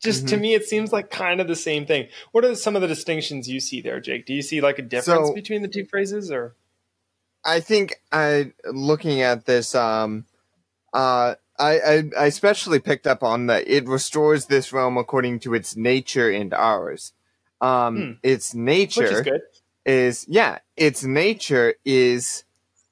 Just 0.00 0.28
to 0.28 0.36
Mhm. 0.36 0.40
me, 0.40 0.54
it 0.54 0.64
seems 0.64 0.92
like 0.92 1.10
kind 1.10 1.40
of 1.40 1.48
the 1.48 1.56
same 1.56 1.84
thing. 1.84 2.08
What 2.30 2.44
are 2.44 2.54
some 2.54 2.76
of 2.76 2.82
the 2.82 2.88
distinctions 2.88 3.48
you 3.48 3.58
see 3.58 3.80
there, 3.80 3.98
Jake? 4.00 4.26
Do 4.26 4.34
you 4.34 4.42
see 4.42 4.60
like 4.60 4.78
a 4.78 4.82
difference 4.82 5.28
So- 5.28 5.34
between 5.34 5.62
the 5.62 5.68
two 5.68 5.84
phrases, 5.84 6.30
or 6.30 6.54
I 7.44 7.60
think 7.60 8.00
I 8.12 8.52
looking 8.64 9.22
at 9.22 9.44
this 9.46 9.74
um 9.74 10.24
uh 10.92 11.34
I, 11.58 11.72
I 11.80 12.02
I 12.18 12.26
especially 12.26 12.78
picked 12.78 13.06
up 13.06 13.22
on 13.22 13.46
that 13.46 13.66
it 13.68 13.86
restores 13.86 14.46
this 14.46 14.72
realm 14.72 14.96
according 14.96 15.40
to 15.40 15.54
its 15.54 15.76
nature 15.76 16.30
and 16.30 16.52
ours. 16.54 17.12
Um 17.60 17.96
Hmm. 17.96 18.12
its 18.22 18.54
nature 18.54 19.02
is 19.84 20.24
is 20.24 20.26
yeah, 20.28 20.58
its 20.76 21.02
nature 21.04 21.74
is 21.84 22.44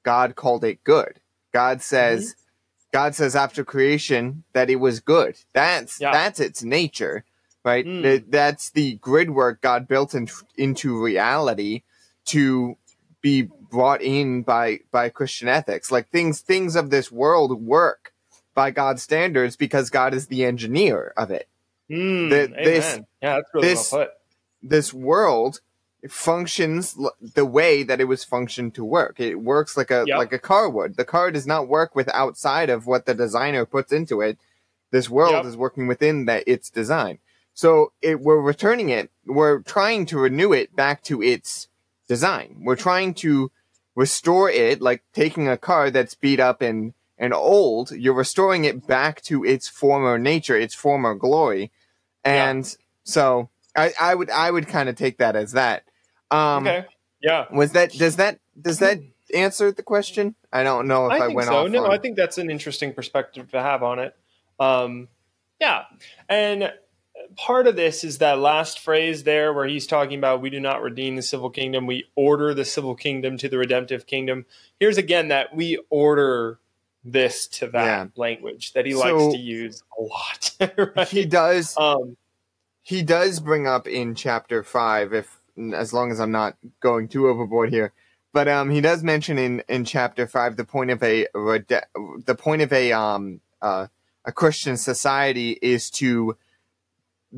God 0.03 0.35
called 0.35 0.63
it 0.63 0.83
good. 0.83 1.19
God 1.53 1.81
says 1.81 2.31
Mm-hmm. 2.31 2.41
God 2.93 3.15
says 3.15 3.35
after 3.35 3.63
creation 3.65 4.43
that 4.53 4.69
it 4.69 4.77
was 4.77 4.99
good. 5.01 5.37
That's 5.53 5.99
Yeah. 5.99 6.11
that's 6.11 6.39
its 6.39 6.63
nature, 6.63 7.25
right? 7.63 7.85
Mm. 7.85 8.01
That- 8.01 8.31
that's 8.31 8.69
the 8.71 8.95
grid 8.95 9.29
work 9.31 9.61
God 9.61 9.87
built 9.87 10.13
in, 10.15 10.29
into 10.57 11.01
reality 11.01 11.83
to 12.25 12.77
be 13.21 13.43
brought 13.43 14.01
in 14.01 14.41
by 14.43 14.79
by 14.91 15.09
Christian 15.09 15.47
ethics. 15.47 15.91
Like 15.91 16.09
things 16.09 16.41
things 16.41 16.75
of 16.75 16.89
this 16.89 17.11
world 17.11 17.61
work 17.61 18.13
by 18.57 18.71
God's 18.71 19.03
standards 19.03 19.55
because 19.55 19.91
God 19.91 20.15
is 20.15 20.27
the 20.27 20.43
engineer 20.43 21.13
of 21.15 21.29
it. 21.29 21.47
Mm, 21.91 22.29
the- 22.31 22.47
this- 22.63 22.99
yeah, 23.21 23.35
that's 23.35 23.49
really 23.53 23.67
this- 23.67 23.91
well 23.91 24.05
put. 24.05 24.13
this 24.63 24.91
world 24.93 25.61
functions 26.09 26.95
l- 26.99 27.15
the 27.35 27.45
way 27.45 27.83
that 27.83 28.01
it 28.01 28.05
was 28.05 28.23
functioned 28.23 28.73
to 28.75 28.83
work. 28.83 29.19
It 29.19 29.35
works 29.35 29.77
like 29.77 29.91
a 29.91 30.03
Yep. 30.07 30.17
like 30.17 30.33
a 30.33 30.39
car 30.39 30.69
would. 30.69 30.97
The 30.97 31.05
car 31.05 31.29
does 31.31 31.45
not 31.45 31.67
work 31.67 31.95
with 31.95 32.09
outside 32.13 32.69
of 32.69 32.87
what 32.87 33.05
the 33.05 33.13
designer 33.13 33.63
puts 33.65 33.91
into 33.91 34.21
it. 34.21 34.37
This 34.91 35.09
world 35.09 35.33
Yep. 35.33 35.45
is 35.45 35.57
working 35.57 35.85
within 35.85 36.25
that 36.25 36.43
its 36.47 36.69
design. 36.69 37.19
So 37.53 37.91
it, 38.01 38.19
we're 38.21 38.39
returning 38.41 38.89
it. 38.89 39.09
We're 39.25 39.59
trying 39.59 40.05
to 40.07 40.17
renew 40.19 40.51
it 40.53 40.75
back 40.75 41.03
to 41.03 41.21
its 41.21 41.67
design. 42.07 42.61
We're 42.63 42.75
trying 42.75 43.13
to 43.15 43.51
restore 43.95 44.49
it, 44.49 44.81
like 44.81 45.03
taking 45.13 45.47
a 45.47 45.57
car 45.57 45.89
that's 45.91 46.15
beat 46.15 46.39
up 46.39 46.61
and 46.61 46.93
and 47.17 47.33
old. 47.33 47.91
You're 47.91 48.13
restoring 48.13 48.65
it 48.65 48.85
back 48.87 49.21
to 49.23 49.43
its 49.43 49.67
former 49.67 50.17
nature, 50.17 50.55
its 50.57 50.73
former 50.75 51.15
glory, 51.15 51.71
Yeah. 52.25 52.49
and 52.49 52.77
so 53.03 53.49
I, 53.75 53.93
I 53.99 54.15
would 54.15 54.29
I 54.29 54.51
would 54.51 54.67
kind 54.67 54.89
of 54.89 54.95
take 54.95 55.17
that 55.19 55.35
as 55.35 55.53
that. 55.53 55.83
Um, 56.31 56.67
okay. 56.67 56.85
Yeah. 57.21 57.45
Was 57.51 57.71
that 57.73 57.91
does 57.91 58.17
that 58.17 58.39
does 58.59 58.79
that 58.79 58.99
answer 59.33 59.71
the 59.71 59.83
question? 59.83 60.35
I 60.51 60.63
don't 60.63 60.87
know 60.87 61.07
if 61.11 61.21
I, 61.21 61.25
I 61.25 61.27
went 61.29 61.47
so. 61.47 61.57
off. 61.65 61.69
No, 61.69 61.85
on- 61.85 61.91
I 61.91 61.97
think 61.97 62.15
that's 62.17 62.37
an 62.37 62.49
interesting 62.49 62.93
perspective 62.93 63.51
to 63.51 63.61
have 63.61 63.83
on 63.83 63.99
it. 63.99 64.15
Um, 64.59 65.07
yeah, 65.59 65.83
and 66.29 66.71
part 67.35 67.67
of 67.67 67.75
this 67.75 68.03
is 68.03 68.19
that 68.19 68.39
last 68.39 68.79
phrase 68.79 69.23
there 69.23 69.53
where 69.53 69.67
he's 69.67 69.87
talking 69.87 70.17
about 70.17 70.41
we 70.41 70.49
do 70.49 70.59
not 70.59 70.81
redeem 70.81 71.15
the 71.15 71.21
civil 71.21 71.49
kingdom, 71.49 71.85
we 71.87 72.05
order 72.15 72.53
the 72.53 72.65
civil 72.65 72.95
kingdom 72.95 73.37
to 73.37 73.49
the 73.49 73.57
redemptive 73.57 74.05
kingdom. 74.05 74.45
Here's 74.79 74.97
again 74.97 75.29
that 75.29 75.55
we 75.55 75.79
order 75.89 76.59
this 77.11 77.47
to 77.47 77.67
that 77.67 77.85
Yeah. 77.85 78.05
language 78.15 78.73
that 78.73 78.85
he 78.85 78.91
So- 78.93 78.99
likes 78.99 79.33
to 79.33 79.39
use 79.39 79.83
a 79.97 80.01
lot. 80.01 80.51
right? 80.95 81.07
he 81.07 81.25
does 81.25 81.75
um, 81.77 82.17
he 82.81 83.01
does 83.01 83.39
bring 83.39 83.67
up 83.67 83.87
in 83.87 84.15
chapter 84.15 84.63
five, 84.63 85.13
if 85.13 85.39
as 85.73 85.93
long 85.93 86.11
as 86.11 86.19
I'm 86.19 86.31
not 86.31 86.55
going 86.79 87.07
too 87.07 87.27
overboard 87.27 87.69
here. 87.69 87.91
But 88.33 88.47
um, 88.47 88.69
he 88.69 88.81
does 88.81 89.03
mention 89.03 89.37
in, 89.37 89.63
in 89.67 89.83
chapter 89.85 90.27
five 90.27 90.57
the 90.57 90.65
point 90.65 90.91
of 90.91 91.01
a 91.01 91.27
the 91.33 92.35
point 92.37 92.61
of 92.61 92.71
a 92.73 92.91
um 92.91 93.41
uh, 93.61 93.87
a 94.25 94.31
Christian 94.31 94.77
society 94.77 95.57
is 95.61 95.89
to 95.91 96.37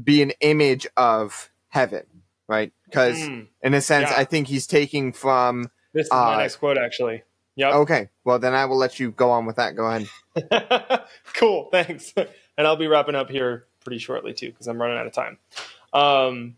be 0.04 0.22
an 0.22 0.32
image 0.42 0.88
of 0.98 1.50
heaven, 1.70 2.04
right? 2.48 2.72
Because 2.86 3.18
mm, 3.18 3.48
in 3.64 3.74
a 3.74 3.82
sense, 3.82 4.10
Yeah. 4.10 4.18
I 4.20 4.24
think 4.26 4.48
he's 4.48 4.68
taking 4.68 5.14
from. 5.14 5.72
this 5.94 6.06
is 6.08 6.12
uh, 6.12 6.16
my 6.16 6.38
next 6.42 6.58
quote, 6.58 6.78
actually. 6.78 7.24
Yep. 7.60 7.74
Okay, 7.74 8.10
well 8.24 8.40
then 8.40 8.54
I 8.54 8.64
will 8.66 8.78
let 8.78 9.02
you 9.02 9.12
go 9.12 9.32
on 9.32 9.46
with 9.46 9.58
that. 9.58 9.76
Go 9.76 9.86
ahead. 9.86 11.04
cool, 11.34 11.68
thanks. 11.72 12.14
And 12.58 12.68
I'll 12.68 12.76
be 12.76 12.88
wrapping 12.88 13.16
up 13.16 13.30
here 13.30 13.68
pretty 13.86 14.00
shortly 14.00 14.34
too, 14.34 14.48
because 14.50 14.68
I'm 14.68 14.82
running 14.82 14.98
out 14.98 15.08
of 15.08 15.14
time. 15.14 15.38
Um, 15.94 16.58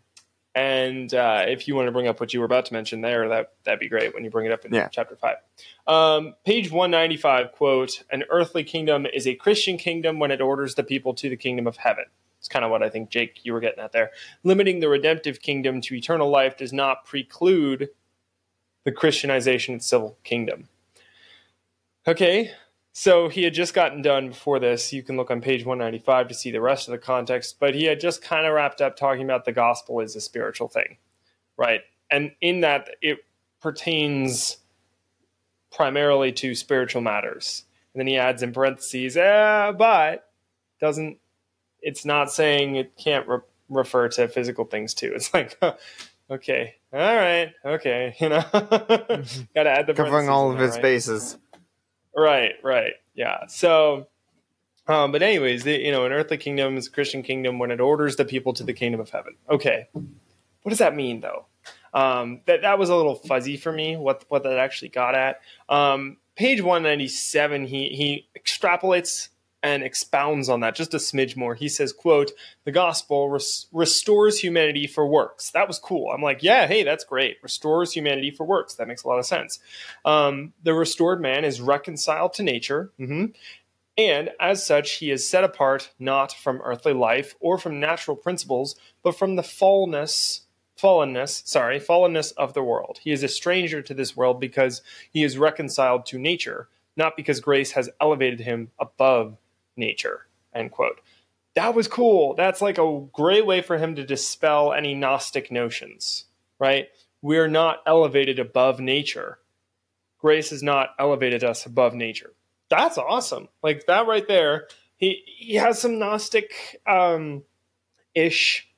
and 0.52 1.14
uh, 1.14 1.44
if 1.46 1.68
you 1.68 1.76
want 1.76 1.86
to 1.86 1.92
bring 1.92 2.08
up 2.08 2.18
what 2.18 2.34
you 2.34 2.40
were 2.40 2.44
about 2.46 2.66
to 2.66 2.72
mention 2.72 3.02
there, 3.02 3.28
that 3.28 3.52
that'd 3.62 3.78
be 3.78 3.88
great 3.88 4.12
when 4.12 4.24
you 4.24 4.30
bring 4.30 4.46
it 4.46 4.50
up 4.50 4.64
in 4.64 4.74
Yeah. 4.74 4.88
chapter 4.88 5.14
five. 5.14 5.36
Um, 5.86 6.34
page 6.44 6.72
195, 6.72 7.52
quote: 7.52 8.02
"An 8.10 8.24
earthly 8.30 8.64
kingdom 8.64 9.06
is 9.06 9.28
a 9.28 9.36
Christian 9.36 9.76
kingdom 9.78 10.18
when 10.18 10.32
it 10.32 10.40
orders 10.40 10.74
the 10.74 10.82
people 10.82 11.14
to 11.14 11.28
the 11.28 11.36
kingdom 11.36 11.68
of 11.68 11.76
heaven." 11.76 12.06
It's 12.40 12.48
kind 12.48 12.64
of 12.64 12.72
what 12.72 12.82
I 12.82 12.88
think, 12.88 13.08
Jake, 13.10 13.44
you 13.44 13.52
were 13.52 13.60
getting 13.60 13.78
at 13.84 13.92
there. 13.92 14.10
Limiting 14.42 14.80
the 14.80 14.88
redemptive 14.88 15.40
kingdom 15.40 15.80
to 15.82 15.94
eternal 15.94 16.28
life 16.28 16.56
does 16.56 16.72
not 16.72 17.04
preclude 17.04 17.90
the 18.84 18.90
Christianization 18.90 19.74
of 19.76 19.80
the 19.82 19.86
civil 19.86 20.18
kingdom. 20.24 20.68
Okay, 22.06 22.50
so 22.92 23.28
he 23.28 23.44
had 23.44 23.54
just 23.54 23.74
gotten 23.74 24.02
done 24.02 24.28
before 24.28 24.58
this. 24.58 24.92
You 24.92 25.02
can 25.02 25.16
look 25.16 25.30
on 25.30 25.40
page 25.40 25.64
195 25.64 26.28
to 26.28 26.34
see 26.34 26.50
the 26.50 26.60
rest 26.60 26.88
of 26.88 26.92
the 26.92 26.98
context, 26.98 27.56
but 27.60 27.74
he 27.74 27.84
had 27.84 28.00
just 28.00 28.22
kind 28.22 28.46
of 28.46 28.54
wrapped 28.54 28.80
up 28.80 28.96
talking 28.96 29.22
about 29.22 29.44
the 29.44 29.52
gospel 29.52 30.00
is 30.00 30.16
a 30.16 30.20
spiritual 30.20 30.68
thing, 30.68 30.98
right? 31.56 31.80
And 32.10 32.32
in 32.40 32.60
that, 32.60 32.90
it 33.00 33.24
pertains 33.60 34.58
primarily 35.70 36.32
to 36.32 36.54
spiritual 36.54 37.02
matters. 37.02 37.64
And 37.94 38.00
then 38.00 38.06
he 38.06 38.18
adds 38.18 38.42
in 38.42 38.52
parentheses, 38.52 39.16
eh, 39.16 39.72
but 39.72 40.28
doesn't, 40.80 41.18
it's 41.80 42.04
not 42.04 42.32
saying 42.32 42.76
it 42.76 42.96
can't 42.96 43.28
re- 43.28 43.38
refer 43.68 44.08
to 44.08 44.28
physical 44.28 44.64
things 44.64 44.92
too. 44.92 45.12
It's 45.14 45.32
like, 45.32 45.58
okay, 46.30 46.74
all 46.92 46.98
right, 46.98 47.52
okay, 47.64 48.16
you 48.18 48.28
know, 48.28 48.44
got 48.52 49.62
to 49.62 49.70
add 49.70 49.86
the 49.86 49.94
Covering 49.94 50.28
all 50.28 50.50
of 50.50 50.58
his 50.58 50.72
right? 50.72 50.82
bases. 50.82 51.38
Right, 52.16 52.52
right. 52.62 52.94
Yeah. 53.14 53.46
So, 53.46 54.08
um, 54.86 55.12
but 55.12 55.22
anyways, 55.22 55.64
the, 55.64 55.78
you 55.78 55.92
know, 55.92 56.04
an 56.04 56.12
earthly 56.12 56.36
kingdom 56.36 56.76
is 56.76 56.86
a 56.86 56.90
Christian 56.90 57.22
kingdom 57.22 57.58
when 57.58 57.70
it 57.70 57.80
orders 57.80 58.16
the 58.16 58.24
people 58.24 58.52
to 58.54 58.64
the 58.64 58.72
kingdom 58.72 59.00
of 59.00 59.10
heaven. 59.10 59.36
Okay. 59.48 59.88
What 59.92 60.70
does 60.70 60.78
that 60.78 60.94
mean 60.94 61.20
though? 61.20 61.46
Um, 61.94 62.40
that, 62.46 62.62
that 62.62 62.78
was 62.78 62.88
a 62.88 62.96
little 62.96 63.14
fuzzy 63.14 63.56
for 63.56 63.70
me, 63.70 63.96
what, 63.96 64.24
what 64.28 64.42
that 64.44 64.58
actually 64.58 64.88
got 64.88 65.14
at. 65.14 65.40
Um, 65.68 66.16
page 66.36 66.62
197, 66.62 67.66
he, 67.66 67.88
he 67.88 68.28
extrapolates 68.38 69.28
and 69.62 69.82
expounds 69.82 70.48
on 70.48 70.60
that 70.60 70.74
just 70.74 70.92
a 70.94 70.96
smidge 70.96 71.36
more. 71.36 71.54
He 71.54 71.68
says, 71.68 71.92
quote, 71.92 72.32
the 72.64 72.72
gospel 72.72 73.28
res- 73.30 73.66
restores 73.72 74.40
humanity 74.40 74.86
for 74.86 75.06
works. 75.06 75.50
That 75.52 75.68
was 75.68 75.78
cool. 75.78 76.10
I'm 76.10 76.22
like, 76.22 76.42
yeah, 76.42 76.66
hey, 76.66 76.82
that's 76.82 77.04
great. 77.04 77.36
Restores 77.42 77.92
humanity 77.92 78.30
for 78.32 78.44
works. 78.44 78.74
That 78.74 78.88
makes 78.88 79.04
a 79.04 79.08
lot 79.08 79.18
of 79.20 79.26
sense. 79.26 79.60
Um, 80.04 80.52
the 80.64 80.74
restored 80.74 81.20
man 81.20 81.44
is 81.44 81.60
reconciled 81.60 82.34
to 82.34 82.42
nature. 82.42 82.90
mhm, 82.98 83.34
And 83.96 84.30
as 84.40 84.64
such, 84.66 84.92
he 84.94 85.10
is 85.10 85.28
set 85.28 85.44
apart 85.44 85.90
not 85.98 86.32
from 86.32 86.60
earthly 86.64 86.94
life 86.94 87.36
or 87.40 87.58
from 87.58 87.78
natural 87.78 88.16
principles, 88.16 88.74
but 89.02 89.16
from 89.16 89.36
the 89.36 89.42
fallenness, 89.42 90.40
fallenness, 90.80 91.46
sorry, 91.46 91.78
fallenness 91.78 92.32
of 92.36 92.54
the 92.54 92.62
world. 92.64 92.98
He 93.02 93.12
is 93.12 93.22
a 93.22 93.28
stranger 93.28 93.82
to 93.82 93.94
this 93.94 94.16
world 94.16 94.40
because 94.40 94.82
he 95.12 95.22
is 95.22 95.38
reconciled 95.38 96.06
to 96.06 96.18
nature, 96.18 96.68
not 96.96 97.16
because 97.16 97.40
grace 97.40 97.72
has 97.72 97.90
elevated 98.00 98.40
him 98.40 98.70
above 98.80 99.36
nature. 99.76 100.26
End 100.54 100.70
quote. 100.70 101.00
That 101.54 101.74
was 101.74 101.88
cool. 101.88 102.34
That's 102.34 102.62
like 102.62 102.78
a 102.78 103.06
great 103.12 103.46
way 103.46 103.60
for 103.60 103.76
him 103.78 103.94
to 103.96 104.04
dispel 104.04 104.72
any 104.72 104.94
Gnostic 104.94 105.50
notions, 105.50 106.24
right? 106.58 106.88
We're 107.20 107.48
not 107.48 107.82
elevated 107.86 108.38
above 108.38 108.80
nature. 108.80 109.38
Grace 110.18 110.50
has 110.50 110.62
not 110.62 110.90
elevated 110.98 111.44
us 111.44 111.66
above 111.66 111.94
nature. 111.94 112.32
That's 112.70 112.96
awesome. 112.96 113.48
Like 113.62 113.86
that 113.86 114.06
right 114.06 114.26
there, 114.26 114.68
he 114.96 115.22
he 115.26 115.56
has 115.56 115.78
some 115.78 115.98
Gnostic 115.98 116.80
um, 116.86 117.42
ish 118.14 118.68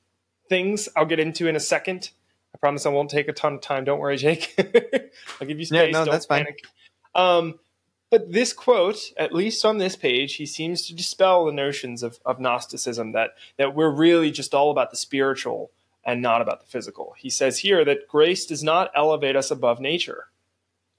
things 0.48 0.88
I'll 0.96 1.06
get 1.06 1.20
into 1.20 1.46
in 1.46 1.54
a 1.54 1.60
second. 1.60 2.10
I 2.54 2.58
promise 2.58 2.86
I 2.86 2.90
won't 2.90 3.10
take 3.10 3.28
a 3.28 3.32
ton 3.32 3.54
of 3.54 3.60
time. 3.60 3.84
Don't 3.84 3.98
worry, 3.98 4.16
Jake. 4.16 4.54
I'll 5.40 5.46
give 5.46 5.58
you 5.58 5.66
space. 5.66 5.86
Yeah, 5.86 5.90
no, 5.90 6.04
Don't 6.04 6.12
that's 6.12 6.26
fine. 6.26 6.46
Um, 7.14 7.58
but 8.10 8.32
this 8.32 8.52
quote, 8.52 9.12
at 9.16 9.34
least 9.34 9.64
on 9.64 9.78
this 9.78 9.96
page, 9.96 10.34
he 10.34 10.46
seems 10.46 10.86
to 10.86 10.94
dispel 10.94 11.44
the 11.44 11.52
notions 11.52 12.02
of, 12.02 12.18
of 12.24 12.40
Gnosticism 12.40 13.12
that 13.12 13.34
that 13.56 13.74
we're 13.74 13.90
really 13.90 14.30
just 14.30 14.54
all 14.54 14.70
about 14.70 14.90
the 14.90 14.96
spiritual 14.96 15.70
and 16.04 16.22
not 16.22 16.42
about 16.42 16.60
the 16.60 16.66
physical. 16.66 17.14
He 17.18 17.30
says 17.30 17.58
here 17.58 17.84
that 17.84 18.08
grace 18.08 18.46
does 18.46 18.62
not 18.62 18.90
elevate 18.94 19.36
us 19.36 19.50
above 19.50 19.80
nature. 19.80 20.26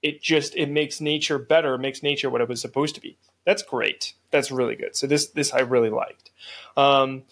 It 0.02 0.20
just 0.20 0.54
it 0.56 0.68
makes 0.68 1.00
nature 1.00 1.38
better, 1.38 1.78
makes 1.78 2.02
nature 2.02 2.28
what 2.28 2.40
it 2.40 2.48
was 2.48 2.60
supposed 2.60 2.94
to 2.96 3.00
be. 3.00 3.16
That's 3.44 3.62
great. 3.62 4.14
That's 4.30 4.50
really 4.50 4.76
good. 4.76 4.96
So 4.96 5.06
this 5.06 5.28
this 5.28 5.52
I 5.54 5.60
really 5.60 5.90
liked. 5.90 6.30
Um, 6.76 7.22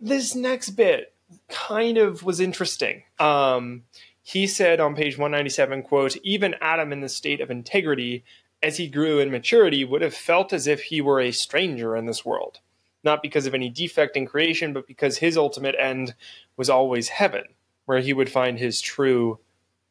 this 0.00 0.34
next 0.34 0.70
bit 0.70 1.12
kind 1.48 1.98
of 1.98 2.22
was 2.22 2.40
interesting. 2.40 3.04
Um, 3.18 3.84
he 4.22 4.46
said 4.46 4.78
on 4.78 4.94
page 4.94 5.16
197, 5.16 5.82
quote, 5.84 6.16
even 6.22 6.54
Adam 6.60 6.92
in 6.92 7.00
the 7.00 7.08
state 7.08 7.40
of 7.40 7.50
integrity, 7.50 8.24
as 8.62 8.76
he 8.78 8.88
grew 8.88 9.20
in 9.20 9.30
maturity, 9.30 9.84
would 9.84 10.02
have 10.02 10.14
felt 10.14 10.52
as 10.52 10.66
if 10.66 10.84
he 10.84 11.00
were 11.00 11.20
a 11.20 11.32
stranger 11.32 11.96
in 11.96 12.06
this 12.06 12.24
world, 12.24 12.60
not 13.04 13.22
because 13.22 13.46
of 13.46 13.54
any 13.54 13.68
defect 13.70 14.16
in 14.16 14.26
creation, 14.26 14.72
but 14.72 14.86
because 14.86 15.18
his 15.18 15.36
ultimate 15.36 15.76
end 15.78 16.14
was 16.56 16.70
always 16.70 17.08
heaven, 17.08 17.44
where 17.86 18.00
he 18.00 18.12
would 18.12 18.30
find 18.30 18.58
his 18.58 18.80
true 18.80 19.38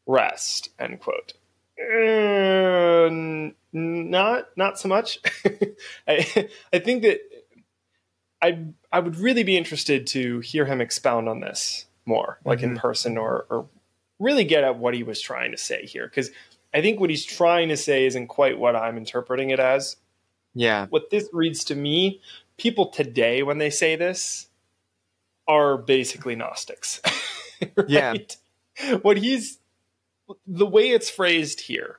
rest, 0.07 0.69
end 0.79 0.99
quote. 1.01 1.33
Uh, 1.79 3.09
not 3.73 4.49
not 4.57 4.79
so 4.79 4.89
much. 4.89 5.19
I 6.07 6.49
I 6.73 6.79
think 6.79 7.03
that 7.03 7.21
I 8.41 8.65
I 8.91 9.01
would 9.01 9.17
really 9.17 9.43
be 9.43 9.57
interested 9.57 10.07
to 10.09 10.41
hear 10.41 10.65
him 10.65 10.81
expound 10.81 11.29
on 11.29 11.41
this 11.41 11.87
more, 12.05 12.39
like 12.45 12.63
in 12.63 12.73
Mhm. 12.73 12.77
person, 12.77 13.17
or 13.17 13.47
or 13.49 13.69
really 14.19 14.45
get 14.45 14.63
at 14.65 14.77
what 14.79 14.95
he 14.95 15.03
was 15.03 15.21
trying 15.21 15.51
to 15.51 15.57
say 15.57 15.85
here, 15.85 16.07
because 16.07 16.31
I 16.73 16.81
think 16.81 16.99
what 16.99 17.09
he's 17.09 17.25
trying 17.25 17.69
to 17.69 17.77
say 17.77 18.05
isn't 18.05 18.27
quite 18.27 18.59
what 18.59 18.75
I'm 18.75 18.97
interpreting 18.97 19.49
it 19.49 19.59
as. 19.59 19.97
Yeah. 20.53 20.87
What 20.89 21.09
this 21.09 21.29
reads 21.31 21.63
to 21.65 21.75
me, 21.75 22.21
people 22.57 22.87
today 22.87 23.43
when 23.43 23.57
they 23.57 23.69
say 23.69 23.95
this 23.95 24.47
are 25.47 25.77
basically 25.77 26.35
Gnostics. 26.35 27.01
Yeah. 27.87 28.13
What 29.01 29.17
he's 29.17 29.57
the 30.45 30.67
way 30.67 30.89
it's 30.91 31.09
phrased 31.09 31.61
here, 31.61 31.97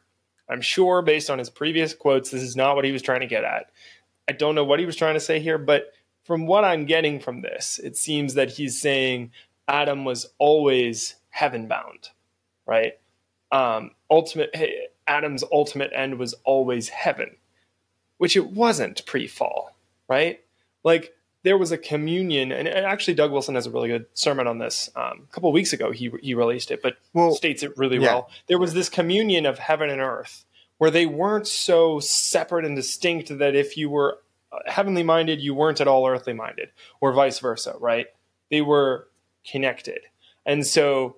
I'm 0.49 0.61
sure 0.61 1.03
based 1.03 1.31
on 1.31 1.41
his 1.41 1.51
previous 1.51 1.95
quotes, 1.95 2.31
this 2.31 2.43
is 2.43 2.55
not 2.55 2.77
what 2.77 2.85
he 2.85 2.93
was 2.93 3.03
trying 3.03 3.23
to 3.23 3.27
get 3.27 3.43
at. 3.43 3.71
I 4.29 4.33
don't 4.33 4.55
know 4.55 4.63
what 4.63 4.79
he 4.79 4.87
was 4.87 4.95
trying 4.95 5.15
to 5.15 5.21
say 5.21 5.41
here, 5.41 5.59
but 5.59 5.93
from 6.23 6.47
what 6.47 6.65
I'm 6.65 6.85
getting 6.85 7.19
from 7.19 7.41
this, 7.43 7.81
it 7.83 7.97
seems 7.97 8.35
that 8.35 8.51
he's 8.51 8.81
saying 8.81 9.33
Adam 9.67 10.05
was 10.05 10.27
always 10.39 11.17
heaven 11.31 11.67
bound, 11.67 12.11
right? 12.67 12.99
Um, 13.50 13.93
ultimate 14.11 14.55
Adam's 15.07 15.45
ultimate 15.50 15.90
end 15.95 16.19
was 16.19 16.35
always 16.45 16.88
heaven, 16.88 17.37
which 18.19 18.37
it 18.37 18.50
wasn't 18.50 19.07
pre-fall, 19.07 19.75
right? 20.09 20.40
Like 20.85 21.14
there 21.45 21.57
was 21.57 21.73
a 21.73 21.78
communion, 21.78 22.52
and 22.52 22.69
actually 22.69 23.14
Doug 23.14 23.33
Wilson 23.33 23.54
has 23.54 23.67
a 23.67 23.71
really 23.71 23.89
good 23.89 24.06
sermon 24.13 24.47
on 24.47 24.58
this. 24.58 24.91
Um, 24.97 25.26
a 25.28 25.32
couple 25.32 25.50
weeks 25.52 25.73
ago, 25.73 25.93
he 25.93 26.11
he 26.21 26.34
released 26.34 26.71
it, 26.71 26.82
but 26.82 26.97
Well, 27.15 27.32
states 27.32 27.63
it 27.63 27.76
really 27.76 27.97
yeah. 27.97 28.15
well. 28.15 28.30
There 28.49 28.58
was 28.58 28.75
this 28.75 28.89
communion 28.89 29.47
of 29.47 29.58
heaven 29.58 29.89
and 29.89 30.00
earth 30.00 30.45
where 30.78 30.91
they 30.91 31.06
weren't 31.06 31.47
so 31.47 32.00
separate 32.00 32.65
and 32.65 32.76
distinct 32.76 33.37
that 33.39 33.54
if 33.56 33.76
you 33.76 33.91
were 33.91 34.19
uh, 34.52 34.58
heavenly 34.67 35.02
minded, 35.02 35.41
you 35.41 35.54
weren't 35.54 35.80
at 35.80 35.89
all 35.89 36.06
earthly 36.06 36.32
minded, 36.32 36.71
or 37.00 37.13
vice 37.13 37.39
versa, 37.39 37.75
right? 37.80 38.06
They 38.50 38.63
were 38.63 39.08
connected. 39.45 40.00
And 40.47 40.67
so 40.67 41.17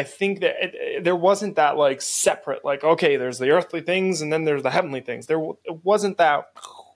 I 0.00 0.04
think 0.04 0.40
that 0.40 0.54
it, 0.64 0.74
it- 0.74 1.04
there 1.04 1.16
wasn't 1.16 1.56
that 1.56 1.76
like 1.76 2.00
separate, 2.02 2.64
like, 2.64 2.82
okay, 2.84 3.16
there's 3.16 3.38
the 3.38 3.50
earthly 3.50 3.80
things 3.80 4.20
and 4.22 4.32
then 4.32 4.44
there's 4.44 4.62
the 4.62 4.70
heavenly 4.70 5.00
things. 5.00 5.26
There 5.26 5.40
it 5.64 5.84
wasn't 5.84 6.18
that 6.18 6.48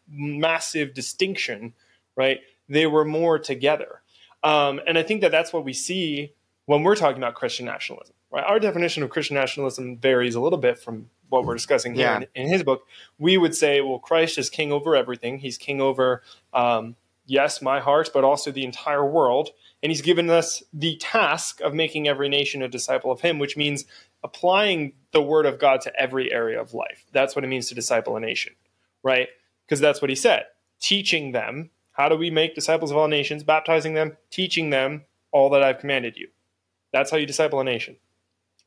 massive 0.08 0.94
distinction, 0.94 1.74
right? 2.16 2.40
They 2.68 2.86
were 2.86 3.04
more 3.04 3.38
together. 3.38 4.02
Um, 4.42 4.80
and 4.86 4.98
I 4.98 5.02
think 5.02 5.20
that 5.22 5.30
that's 5.30 5.52
what 5.52 5.64
we 5.64 5.72
see 5.72 6.32
when 6.66 6.82
we're 6.82 6.96
talking 6.96 7.18
about 7.22 7.34
Christian 7.34 7.66
nationalism, 7.66 8.14
right? 8.30 8.44
Our 8.44 8.58
definition 8.58 9.02
of 9.02 9.10
Christian 9.10 9.34
nationalism 9.36 9.96
varies 9.98 10.34
a 10.34 10.40
little 10.40 10.58
bit 10.58 10.78
from 10.78 11.08
what 11.28 11.44
we're 11.44 11.54
discussing 11.54 11.94
here 11.94 12.04
Yeah. 12.06 12.16
in, 12.34 12.44
in 12.44 12.48
his 12.48 12.62
book. 12.62 12.82
We 13.18 13.36
would 13.38 13.54
say, 13.54 13.80
well, 13.80 13.98
Christ 13.98 14.38
is 14.38 14.50
king 14.50 14.72
over 14.72 14.94
everything. 14.96 15.38
He's 15.38 15.56
king 15.58 15.80
over, 15.80 16.22
um, 16.52 16.96
yes, 17.26 17.62
my 17.62 17.80
heart, 17.80 18.10
but 18.12 18.24
also 18.24 18.50
the 18.50 18.64
entire 18.64 19.04
world. 19.04 19.50
And 19.82 19.90
he's 19.90 20.02
given 20.02 20.30
us 20.30 20.62
the 20.72 20.96
task 20.96 21.60
of 21.60 21.74
making 21.74 22.06
every 22.06 22.28
nation 22.28 22.62
a 22.62 22.68
disciple 22.68 23.10
of 23.10 23.20
him, 23.20 23.38
which 23.38 23.56
means 23.56 23.84
applying 24.22 24.92
the 25.10 25.22
word 25.22 25.44
of 25.44 25.58
God 25.58 25.80
to 25.82 26.00
every 26.00 26.32
area 26.32 26.60
of 26.60 26.72
life. 26.72 27.04
That's 27.12 27.34
what 27.34 27.44
it 27.44 27.48
means 27.48 27.68
to 27.68 27.74
disciple 27.74 28.16
a 28.16 28.20
nation, 28.20 28.54
right? 29.02 29.28
Because 29.66 29.80
that's 29.80 30.00
what 30.00 30.10
he 30.10 30.16
said. 30.16 30.44
Teaching 30.80 31.32
them, 31.32 31.70
how 31.92 32.08
do 32.08 32.16
we 32.16 32.30
make 32.30 32.54
disciples 32.54 32.90
of 32.90 32.96
all 32.96 33.08
nations? 33.08 33.42
Baptizing 33.42 33.94
them, 33.94 34.16
teaching 34.30 34.70
them 34.70 35.02
all 35.32 35.50
that 35.50 35.62
I've 35.62 35.80
commanded 35.80 36.16
you. 36.16 36.28
That's 36.92 37.10
how 37.10 37.16
you 37.16 37.26
disciple 37.26 37.60
a 37.60 37.64
nation. 37.64 37.96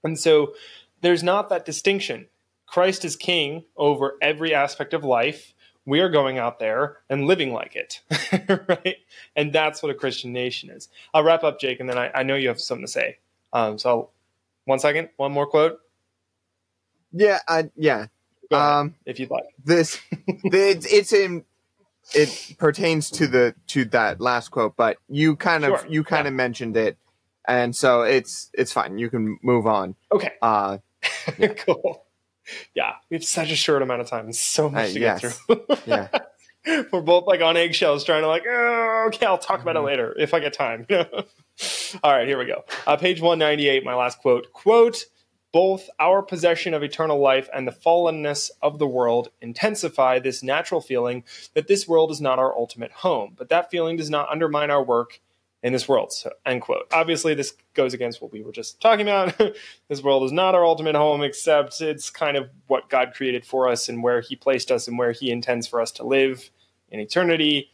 And 0.04 0.20
so 0.20 0.54
there's 1.02 1.24
not 1.24 1.50
that 1.50 1.66
distinction. 1.66 2.28
Christ 2.68 3.06
is 3.06 3.16
king 3.16 3.64
over 3.78 4.16
every 4.22 4.54
aspect 4.54 4.94
of 4.94 5.04
life. 5.04 5.54
We 5.86 6.00
are 6.02 6.10
going 6.10 6.38
out 6.40 6.60
there 6.60 6.98
and 7.10 7.26
living 7.26 7.54
like 7.54 7.76
it, 7.76 8.02
right? 8.70 8.98
And 9.36 9.54
that's 9.54 9.84
what 9.84 9.92
a 9.92 9.96
Christian 9.96 10.34
nation 10.34 10.70
is. 10.70 10.90
I'll 11.14 11.24
wrap 11.24 11.44
up, 11.44 11.60
Jake, 11.60 11.80
and 11.80 11.90
then 11.90 11.98
I, 11.98 12.12
I 12.14 12.24
know 12.24 12.36
you 12.36 12.48
have 12.50 12.60
something 12.62 12.86
to 12.86 12.92
say. 12.92 13.18
Um, 13.54 13.78
so, 13.78 13.90
I'll, 13.90 14.12
one 14.66 14.80
second, 14.80 15.10
one 15.18 15.32
more 15.32 15.48
quote, 15.48 15.80
Yeah. 17.12 17.40
I, 17.48 17.70
yeah. 17.76 18.08
Ahead, 18.52 18.80
Um, 18.80 18.96
if 19.06 19.20
you'd 19.20 19.32
like. 19.32 19.46
this 19.64 20.00
it's, 20.28 20.86
it's 20.92 21.14
in 21.14 21.46
it 22.14 22.56
pertains 22.60 23.10
to 23.12 23.28
the 23.28 23.56
to 23.68 23.86
that 23.86 24.22
last 24.22 24.50
quote 24.52 24.76
but 24.78 24.98
you 25.10 25.36
kind 25.36 25.66
of 25.66 25.80
Sure, 25.82 25.90
you 25.90 26.04
kind 26.04 26.28
of 26.28 26.34
mentioned 26.34 26.78
it 26.78 26.98
and 27.48 27.76
so 27.76 28.04
it's 28.04 28.50
it's 28.54 28.72
fine 28.72 28.98
you 29.00 29.10
can 29.10 29.40
move 29.44 29.68
on 29.68 29.96
Okay, 30.12 30.32
uh 30.42 30.78
cool. 31.66 32.05
Yeah, 32.74 32.94
we 33.10 33.16
have 33.16 33.24
such 33.24 33.52
a 33.52 33.56
short 33.56 33.82
amount 33.82 34.02
of 34.02 34.08
time 34.08 34.26
and 34.26 34.36
so 34.36 34.70
much 34.70 34.92
Uh, 34.92 34.94
to 34.94 35.00
yes. 35.00 35.22
get 35.22 35.32
through. 35.32 35.66
yeah 35.86 36.08
We're 36.92 37.02
both 37.02 37.28
like 37.28 37.42
on 37.42 37.58
eggshells, 37.58 38.04
trying 38.04 38.24
to 38.24 38.28
like, 38.28 38.44
oh, 38.50 39.06
okay, 39.08 39.26
I'll 39.28 39.38
talk 39.38 39.62
about 39.62 39.76
it 39.76 39.80
Mhm. 39.80 39.86
later 39.86 40.16
if 40.18 40.34
I 40.34 40.40
get 40.40 40.54
time. 40.54 40.88
All 42.04 42.12
right, 42.12 42.28
here 42.28 42.38
we 42.40 42.46
go. 42.46 42.64
Uh, 42.88 42.98
page 42.98 43.22
one 43.22 43.38
ninety 43.40 43.70
eight. 43.70 43.84
My 43.84 43.96
last 43.96 44.20
quote. 44.20 44.52
Quote. 44.52 45.06
Both 45.54 45.90
our 46.02 46.22
possession 46.22 46.74
of 46.74 46.84
eternal 46.84 47.18
life 47.20 47.48
and 47.54 47.66
the 47.66 47.72
fallenness 47.72 48.52
of 48.62 48.78
the 48.78 48.88
world 48.88 49.30
intensify 49.40 50.20
this 50.20 50.44
natural 50.44 50.82
feeling 50.82 51.24
that 51.54 51.68
this 51.70 51.88
world 51.88 52.12
is 52.12 52.20
not 52.20 52.40
our 52.40 52.54
ultimate 52.54 52.92
home, 52.92 53.36
but 53.38 53.48
that 53.48 53.72
feeling 53.72 53.96
does 53.96 54.10
not 54.10 54.28
undermine 54.30 54.70
our 54.70 54.84
work 54.84 55.22
in 55.66 55.74
this 55.74 55.90
world. 55.90 56.14
So, 56.14 56.32
end 56.46 56.62
quote. 56.62 56.86
Obviously, 56.94 57.34
this 57.34 57.54
goes 57.74 57.96
against 57.96 58.22
what 58.22 58.32
we 58.32 58.44
were 58.44 58.52
just 58.52 58.80
talking 58.80 59.08
about. 59.08 59.36
this 59.90 60.04
world 60.04 60.24
is 60.24 60.32
not 60.32 60.54
our 60.54 60.64
ultimate 60.64 60.94
home, 60.94 61.24
except 61.24 61.82
it's 61.82 62.12
kind 62.12 62.38
of 62.38 62.52
what 62.68 62.88
God 62.88 63.14
created 63.16 63.44
for 63.44 63.68
us 63.68 63.90
and 63.90 64.04
where 64.04 64.22
He 64.22 64.36
placed 64.36 64.70
us 64.70 64.88
and 64.88 64.96
where 65.00 65.12
He 65.12 65.32
intends 65.32 65.66
for 65.66 65.82
us 65.82 65.92
to 65.94 66.04
live 66.06 66.52
in 66.90 67.00
eternity. 67.00 67.72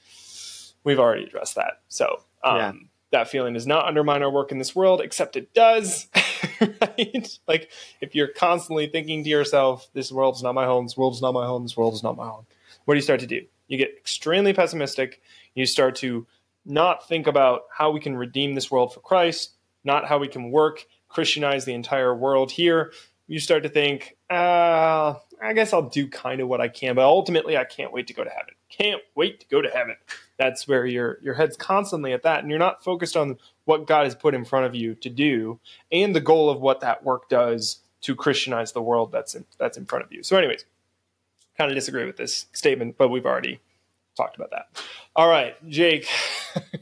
We've 0.85 0.99
already 0.99 1.25
addressed 1.25 1.55
that. 1.55 1.81
So, 1.89 2.23
um, 2.45 2.57
Yeah. 2.57 2.71
that 3.11 3.27
feeling 3.27 3.55
does 3.55 3.67
not 3.67 3.85
undermine 3.85 4.23
our 4.23 4.31
work 4.31 4.53
in 4.53 4.57
this 4.57 4.73
world, 4.73 5.01
except 5.01 5.35
it 5.35 5.53
does. 5.53 6.07
right? 6.61 7.39
Like, 7.45 7.71
if 7.99 8.15
you're 8.15 8.29
constantly 8.29 8.87
thinking 8.87 9.25
to 9.25 9.29
yourself, 9.29 9.89
this 9.93 10.13
world's 10.13 10.41
not 10.41 10.55
my 10.55 10.65
home, 10.65 10.85
this 10.85 10.95
world's 10.95 11.21
not 11.21 11.33
my 11.33 11.45
home, 11.45 11.63
this 11.63 11.75
world 11.75 11.93
is 11.93 12.03
not 12.03 12.15
my 12.15 12.25
home, 12.27 12.45
what 12.85 12.93
do 12.93 12.97
you 12.97 13.01
start 13.03 13.19
to 13.19 13.27
do? 13.27 13.41
You 13.67 13.77
get 13.77 13.89
extremely 13.97 14.53
pessimistic. 14.53 15.21
You 15.55 15.65
start 15.65 15.95
to 15.97 16.25
not 16.65 17.07
think 17.07 17.27
about 17.27 17.63
how 17.75 17.91
we 17.91 17.99
can 17.99 18.15
redeem 18.15 18.55
this 18.55 18.69
world 18.69 18.93
for 18.93 18.99
Christ, 18.99 19.55
not 19.83 20.07
how 20.07 20.17
we 20.17 20.27
can 20.27 20.51
work, 20.51 20.85
Christianize 21.09 21.65
the 21.65 21.73
entire 21.73 22.15
world 22.15 22.51
here. 22.51 22.93
You 23.27 23.39
start 23.39 23.63
to 23.63 23.69
think, 23.69 24.17
uh, 24.29 25.15
I 25.41 25.53
guess 25.53 25.73
I'll 25.73 25.89
do 25.89 26.07
kind 26.07 26.41
of 26.41 26.47
what 26.47 26.61
I 26.61 26.67
can, 26.67 26.95
but 26.95 27.05
ultimately 27.05 27.57
I 27.57 27.63
can't 27.63 27.91
wait 27.91 28.07
to 28.07 28.13
go 28.13 28.23
to 28.23 28.29
heaven. 28.29 28.53
Can't 28.69 29.01
wait 29.15 29.39
to 29.41 29.47
go 29.47 29.61
to 29.61 29.69
heaven. 29.69 29.95
That's 30.37 30.67
where 30.67 30.85
your 30.85 31.17
your 31.21 31.33
head's 31.33 31.57
constantly 31.57 32.13
at 32.13 32.23
that, 32.23 32.39
and 32.39 32.49
you're 32.49 32.59
not 32.59 32.83
focused 32.83 33.17
on 33.17 33.37
what 33.65 33.87
God 33.87 34.05
has 34.05 34.15
put 34.15 34.33
in 34.33 34.45
front 34.45 34.65
of 34.65 34.75
you 34.75 34.95
to 34.95 35.09
do 35.09 35.59
and 35.91 36.15
the 36.15 36.21
goal 36.21 36.49
of 36.49 36.61
what 36.61 36.81
that 36.81 37.03
work 37.03 37.29
does 37.29 37.79
to 38.01 38.15
Christianize 38.15 38.71
the 38.71 38.81
world 38.81 39.11
that's 39.11 39.35
in, 39.35 39.45
that's 39.57 39.77
in 39.77 39.85
front 39.85 40.03
of 40.03 40.11
you. 40.11 40.23
So, 40.23 40.37
anyways, 40.37 40.65
kind 41.57 41.71
of 41.71 41.75
disagree 41.75 42.05
with 42.05 42.17
this 42.17 42.47
statement, 42.53 42.97
but 42.97 43.09
we've 43.09 43.25
already 43.25 43.59
talked 44.15 44.35
about 44.35 44.51
that. 44.51 44.67
All 45.15 45.29
right, 45.29 45.55
Jake, 45.69 46.07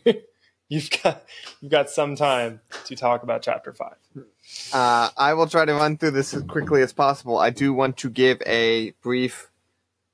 you've 0.69 0.89
got 1.03 1.23
you've 1.61 1.71
got 1.71 1.89
some 1.89 2.15
time 2.15 2.61
to 2.85 2.95
talk 2.95 3.23
about 3.23 3.41
chapter 3.41 3.73
five. 3.73 3.95
uh 4.73 5.09
i 5.17 5.33
will 5.33 5.47
try 5.47 5.63
to 5.63 5.73
run 5.73 5.95
through 5.97 6.11
this 6.11 6.33
as 6.33 6.41
quickly 6.43 6.81
as 6.81 6.91
possible 6.91 7.37
i 7.37 7.49
do 7.51 7.71
want 7.71 7.97
to 7.97 8.09
give 8.09 8.41
a 8.47 8.91
brief 9.03 9.51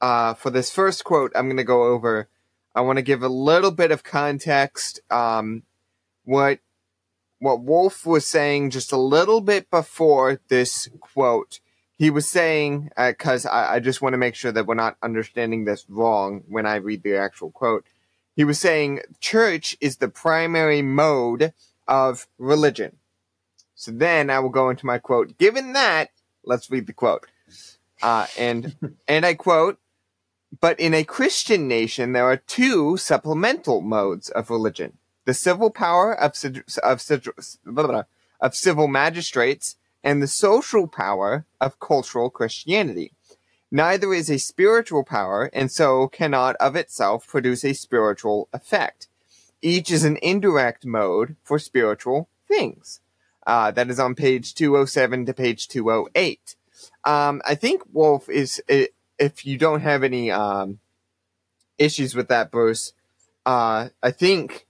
uh 0.01 0.34
for 0.34 0.49
this 0.49 0.69
first 0.69 1.06
quote 1.06 1.32
i'm 1.36 1.45
going 1.47 1.56
to 1.58 1.63
go 1.63 1.84
over 1.86 2.28
I 2.75 2.82
want 2.82 2.97
to 2.97 3.04
give 3.04 3.23
a 3.23 3.30
little 3.30 3.71
bit 3.71 3.91
of 3.91 4.04
context. 4.04 4.99
Um, 5.10 5.63
what 6.25 6.60
what 7.39 7.62
Wolfe 7.62 8.06
was 8.06 8.25
saying 8.25 8.71
just 8.71 8.91
a 8.91 8.97
little 8.97 9.39
bit 9.39 9.69
before 9.71 10.41
this 10.49 10.89
quote. 10.99 11.60
He 11.97 12.10
was 12.10 12.27
saying, 12.27 12.89
because 12.97 13.45
uh, 13.45 13.49
I, 13.49 13.75
I 13.75 13.79
just 13.79 14.01
want 14.01 14.13
to 14.13 14.17
make 14.17 14.36
sure 14.36 14.51
that 14.51 14.65
we're 14.65 14.75
not 14.75 14.97
understanding 15.01 15.63
this 15.63 15.86
wrong 15.88 16.43
when 16.47 16.65
I 16.65 16.75
read 16.75 17.03
the 17.03 17.17
actual 17.17 17.51
quote. 17.51 17.86
He 18.36 18.43
was 18.43 18.60
saying 18.60 18.99
church 19.21 19.77
is 19.79 19.97
the 19.97 20.10
primary 20.10 20.81
mode 20.81 21.53
of 21.88 22.27
religion. 22.38 22.97
So 23.75 23.91
then 23.91 24.29
I 24.29 24.39
will 24.39 24.49
go 24.49 24.69
into 24.69 24.86
my 24.86 24.97
quote. 24.97 25.38
Given 25.38 25.73
that, 25.73 26.10
let's 26.43 26.69
read 26.69 26.88
the 26.88 26.93
quote. 26.93 27.27
Uh, 28.01 28.27
and 28.38 28.75
and 29.08 29.25
I 29.25 29.36
quote, 29.36 29.79
but 30.60 30.79
in 30.79 30.93
a 30.93 31.03
Christian 31.03 31.67
nation, 31.67 32.13
there 32.13 32.25
are 32.25 32.38
two 32.38 32.97
supplemental 32.97 33.81
modes 33.81 34.29
of 34.29 34.49
religion: 34.49 34.97
the 35.25 35.34
civil 35.34 35.69
power 35.69 36.13
of 36.13 36.36
of, 36.84 37.01
of 38.41 38.55
civil 38.55 38.88
magistrates 38.88 39.75
and 40.05 40.21
the 40.21 40.27
social 40.27 40.87
power 40.87 41.45
of 41.59 41.79
cultural 41.79 42.29
Christianity. 42.29 43.11
Neither 43.71 44.13
is 44.13 44.29
a 44.29 44.37
spiritual 44.37 45.03
power, 45.03 45.49
and 45.51 45.71
so 45.71 46.07
cannot 46.07 46.55
of 46.57 46.75
itself 46.75 47.27
produce 47.27 47.65
a 47.65 47.73
spiritual 47.73 48.47
effect. 48.53 49.07
Each 49.63 49.91
is 49.91 50.03
an 50.03 50.17
indirect 50.21 50.85
mode 50.85 51.35
for 51.43 51.57
spiritual 51.57 52.29
things. 52.47 53.01
Uh, 53.47 53.71
that 53.71 53.89
is 53.89 53.99
on 53.99 54.13
page 54.15 54.53
207 54.53 55.25
to 55.25 55.33
page 55.33 55.67
208. 55.67 56.55
Um, 57.03 57.41
I 57.45 57.55
think 57.55 57.81
Wolfe 57.91 58.29
is, 58.29 58.61
if 58.67 59.45
you 59.45 59.57
don't 59.57 59.81
have 59.81 60.03
any 60.03 60.29
um, 60.29 60.79
issues 61.79 62.15
with 62.15 62.27
that, 62.27 62.51
Bruce, 62.51 62.93
uh, 63.45 63.89
I 64.01 64.11
think 64.11 64.67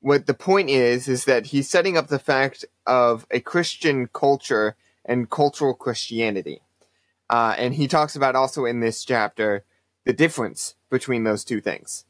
what 0.00 0.26
the 0.26 0.34
point 0.34 0.70
is 0.70 1.08
is 1.08 1.24
that 1.24 1.46
he's 1.46 1.68
setting 1.68 1.96
up 1.96 2.06
the 2.06 2.18
fact 2.18 2.64
of 2.86 3.26
a 3.30 3.40
Christian 3.40 4.08
culture 4.12 4.76
and 5.04 5.30
cultural 5.30 5.74
Christianity. 5.74 6.60
Uh, 7.28 7.54
and 7.58 7.74
he 7.74 7.88
talks 7.88 8.14
about 8.14 8.36
also 8.36 8.64
in 8.64 8.80
this 8.80 9.04
chapter 9.04 9.64
the 10.04 10.12
difference 10.12 10.74
between 10.90 11.24
those 11.24 11.44
two 11.44 11.60
things. 11.60 12.04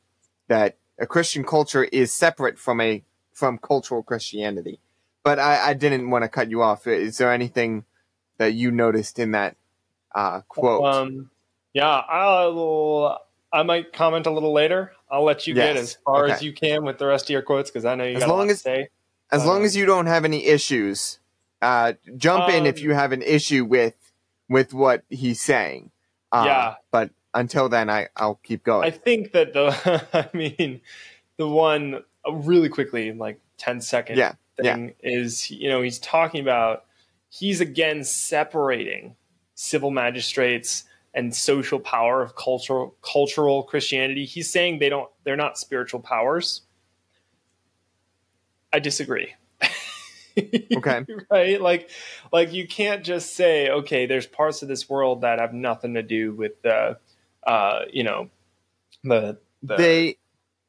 That 0.49 0.77
a 0.99 1.07
Christian 1.07 1.45
culture 1.45 1.85
is 1.85 2.13
separate 2.13 2.59
from 2.59 2.81
a 2.81 3.03
from 3.33 3.59
cultural 3.59 4.03
Christianity. 4.03 4.81
But 5.23 5.39
I, 5.39 5.71
I 5.71 5.75
didn't 5.75 6.09
want 6.11 6.23
to 6.23 6.29
cut 6.29 6.51
you 6.51 6.63
off. 6.63 6.87
Is 6.87 7.19
there 7.19 7.33
anything 7.33 7.85
that 8.39 8.55
you 8.55 8.71
noticed 8.71 9.19
in 9.19 9.33
that 9.33 9.57
uh, 10.15 10.43
quote? 10.49 10.85
Um, 10.85 11.31
yeah, 11.73 11.89
I'll 11.89 13.19
I 13.53 13.63
might 13.63 13.93
comment 13.93 14.27
a 14.27 14.31
little 14.31 14.53
later. 14.53 14.93
I'll 15.11 15.25
let 15.25 15.47
you 15.47 15.55
yes. 15.55 15.75
get 15.75 15.77
as 15.77 15.99
far 16.05 16.25
okay. 16.25 16.35
as 16.35 16.43
you 16.43 16.53
can 16.53 16.85
with 16.85 16.99
the 16.99 17.07
rest 17.07 17.27
of 17.27 17.31
your 17.31 17.43
quotes 17.43 17.71
because 17.71 17.85
I 17.85 17.95
know 17.95 18.05
you 18.05 18.17
as 18.17 18.25
got 18.25 18.29
long 18.29 18.51
as, 18.51 18.61
say. 18.61 18.89
As 19.33 19.45
long 19.45 19.65
as 19.65 19.77
you 19.77 19.87
don't 19.87 20.07
have 20.07 20.25
any 20.25 20.47
issues, 20.47 21.19
uh, 21.61 21.95
jump 22.17 22.45
um, 22.45 22.51
in 22.51 22.67
if 22.67 22.79
um, 22.79 22.85
you 22.85 22.95
have 22.95 23.13
an 23.13 23.23
issue 23.23 23.65
with 23.65 23.95
with 24.49 24.73
what 24.73 25.03
he's 25.11 25.41
saying. 25.41 25.91
Uh, 26.31 26.45
yeah. 26.47 26.75
But 26.91 27.11
until 27.35 27.69
then, 27.69 27.91
I 27.91 28.09
I'll 28.17 28.41
keep 28.43 28.63
going. 28.65 28.87
I 28.87 28.91
think 28.91 29.33
that 29.33 29.53
the 29.53 30.05
I 30.13 30.37
mean 30.37 30.81
the 31.37 31.49
one 31.49 32.03
uh, 32.27 32.33
really 32.33 32.69
quickly 32.69 33.13
like 33.13 33.41
10 33.59 33.81
second 33.81 34.19
yeah. 34.19 34.35
thing 34.61 34.95
yeah. 35.03 35.11
is 35.11 35.51
you 35.51 35.69
know 35.69 35.83
he's 35.83 35.99
talking 35.99 36.41
about 36.41 36.85
he's 37.29 37.61
again 37.61 38.05
separating 38.05 39.17
civil 39.55 39.91
magistrates 39.91 40.85
and 41.15 41.35
social 41.35 41.81
power 41.81 42.23
of 42.23 42.37
cultural 42.37 42.95
cultural 43.03 43.63
Christianity. 43.63 44.25
He's 44.25 44.51
saying 44.51 44.79
they 44.79 44.89
don't 44.89 45.11
they're 45.25 45.37
not 45.37 45.59
spiritual 45.59 46.01
powers. 46.01 46.63
I 48.77 48.79
disagree. 48.79 49.33
okay. 50.77 51.07
right? 51.31 51.59
Like 51.59 51.89
like 52.31 52.53
you 52.53 52.69
can't 52.69 53.03
just 53.03 53.35
say, 53.35 53.71
okay, 53.71 54.05
there's 54.05 54.27
parts 54.27 54.61
of 54.61 54.69
this 54.69 54.87
world 54.87 55.23
that 55.23 55.39
have 55.39 55.55
nothing 55.55 55.95
to 55.95 56.03
do 56.03 56.33
with 56.35 56.61
the 56.61 56.99
uh, 57.47 57.81
you 57.91 58.05
know, 58.05 58.29
the 59.03 59.39
the 59.63 59.77
they 59.77 60.19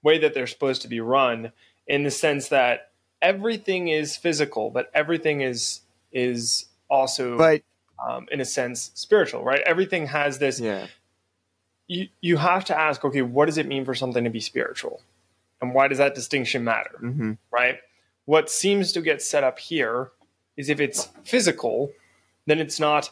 way 0.04 0.20
that 0.20 0.34
they're 0.34 0.48
supposed 0.48 0.84
to 0.84 0.88
be 0.88 1.02
run 1.02 1.52
in 1.86 2.04
the 2.04 2.12
sense 2.12 2.48
that 2.48 2.92
everything 3.22 3.90
is 3.90 4.16
physical, 4.16 4.70
but 4.70 4.90
everything 4.94 5.42
is 5.42 5.82
is 6.14 6.68
also 6.90 7.38
but 7.38 7.62
um, 8.02 8.28
in 8.32 8.40
a 8.40 8.46
sense 8.46 8.92
spiritual, 8.94 9.44
right? 9.44 9.60
Everything 9.66 10.08
has 10.08 10.40
this. 10.40 10.62
Yeah. 10.62 10.88
You 11.88 12.08
you 12.22 12.38
have 12.38 12.64
to 12.66 12.80
ask, 12.80 13.04
okay, 13.04 13.22
what 13.22 13.48
does 13.48 13.58
it 13.58 13.68
mean 13.68 13.84
for 13.84 13.96
something 13.96 14.24
to 14.24 14.30
be 14.30 14.40
spiritual, 14.40 15.02
and 15.62 15.74
why 15.74 15.90
does 15.90 15.98
that 15.98 16.16
distinction 16.16 16.64
matter, 16.64 16.96
mm-hmm. 17.02 17.34
right? 17.52 17.80
What 18.28 18.50
seems 18.50 18.92
to 18.92 19.00
get 19.00 19.22
set 19.22 19.46
up 19.46 19.58
here 19.58 20.12
is 20.58 20.68
if 20.68 20.82
it's 20.82 21.08
physical, 21.24 21.94
then 22.46 22.60
it's 22.60 22.78
not 22.78 23.10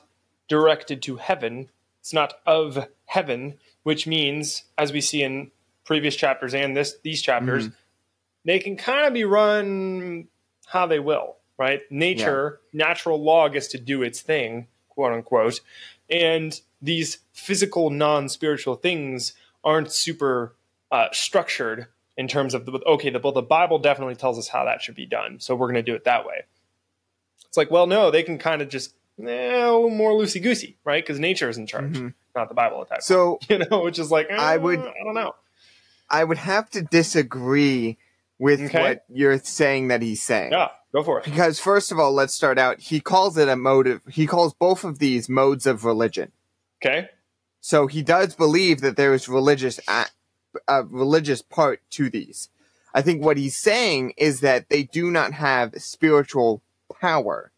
directed 0.50 1.02
to 1.04 1.16
heaven. 1.16 1.70
It's 2.02 2.12
not 2.12 2.34
of 2.46 2.90
heaven, 3.06 3.54
which 3.84 4.06
means, 4.06 4.66
as 4.78 4.92
we 4.92 5.00
see 5.00 5.24
in 5.24 5.52
previous 5.86 6.18
chapters 6.18 6.54
and 6.54 6.76
this 6.76 6.98
these 7.02 7.22
chapters, 7.22 7.68
mm-hmm. 7.68 7.76
they 8.44 8.60
can 8.60 8.76
kind 8.76 9.08
of 9.08 9.14
be 9.14 9.24
run 9.24 10.28
how 10.66 10.86
they 10.86 11.00
will, 11.00 11.38
right? 11.58 11.80
Nature, 11.90 12.60
yeah. 12.74 12.86
natural 12.86 13.24
law 13.24 13.48
gets 13.48 13.68
to 13.68 13.78
do 13.78 14.04
its 14.04 14.20
thing, 14.20 14.68
quote 14.90 15.14
unquote. 15.14 15.62
And 16.10 16.60
these 16.82 17.20
physical, 17.32 17.90
non 17.90 18.28
spiritual 18.28 18.76
things 18.76 19.32
aren't 19.64 19.94
super 19.94 20.58
uh, 20.92 21.08
structured 21.14 21.88
in 22.18 22.28
terms 22.28 22.54
of 22.54 22.66
the, 22.66 22.80
okay, 22.86 23.10
the, 23.10 23.20
well, 23.20 23.34
the 23.34 23.42
Bible 23.42 23.80
definitely 23.80 24.16
tells 24.16 24.38
us 24.38 24.48
how 24.48 24.66
that 24.66 24.82
should 24.82 24.96
be 24.96 25.06
done. 25.06 25.40
So 25.40 25.56
we're 25.56 25.68
going 25.68 25.76
to 25.76 25.84
do 25.84 25.96
it 25.96 26.06
that 26.06 26.26
way. 26.26 26.44
It's 27.48 27.58
like, 27.58 27.72
well, 27.72 27.88
no, 27.88 28.12
they 28.12 28.24
can 28.24 28.38
kind 28.38 28.62
of 28.62 28.70
just 28.70 28.96
eh, 29.20 29.24
more 29.70 30.12
loosey 30.12 30.42
goosey, 30.42 30.78
right? 30.84 31.04
Because 31.04 31.20
nature 31.20 31.50
is 31.50 31.58
in 31.58 31.68
charge, 31.68 31.94
mm-hmm. 31.94 32.10
not 32.36 32.50
the 32.50 32.56
Bible 32.56 32.82
at 32.82 32.90
that 32.90 33.04
So, 33.04 33.36
point, 33.36 33.50
you 33.50 33.60
know, 33.70 33.84
which 33.84 34.00
is 34.00 34.12
like, 34.12 34.28
eh, 34.30 34.36
I 34.36 34.58
would, 34.58 34.80
I 34.80 35.04
don't 35.04 35.16
know. 35.16 35.36
I 36.10 36.24
would 36.24 36.38
have 36.38 36.70
to 36.72 36.82
disagree 36.82 37.98
with 38.38 38.62
okay. 38.62 38.82
what 38.82 39.06
you're 39.10 39.40
saying 39.40 39.88
that 39.90 40.02
he's 40.02 40.22
saying. 40.22 40.52
Yeah, 40.52 40.70
go 40.94 41.04
for 41.04 41.20
it. 41.20 41.26
Because 41.26 41.60
first 41.60 41.92
of 41.92 42.00
all, 42.00 42.12
let's 42.14 42.34
start 42.34 42.60
out. 42.60 42.80
He 42.80 43.00
calls 43.00 43.38
it 43.38 43.48
a 43.48 43.56
motive. 43.56 44.02
he 44.10 44.28
calls 44.28 44.54
both 44.54 44.84
of 44.84 45.00
these 45.00 45.30
modes 45.30 45.66
of 45.66 45.86
religion. 45.86 46.32
Okay. 46.84 47.10
So 47.62 47.88
he 47.88 48.04
does 48.04 48.36
believe 48.36 48.82
that 48.82 48.98
there 48.98 49.14
is 49.14 49.28
religious 49.28 49.80
a, 49.88 50.06
a 50.68 50.84
religious 50.84 51.42
part 51.42 51.82
to 51.92 52.10
these. 52.10 52.50
I 52.94 53.02
think 53.02 53.24
what 53.24 53.38
he's 53.38 53.58
saying 53.58 54.14
is 54.18 54.40
that 54.40 54.70
they 54.70 54.84
do 54.84 55.12
not 55.12 55.34
have 55.34 55.74
spiritual 55.82 56.62
power. 57.02 57.52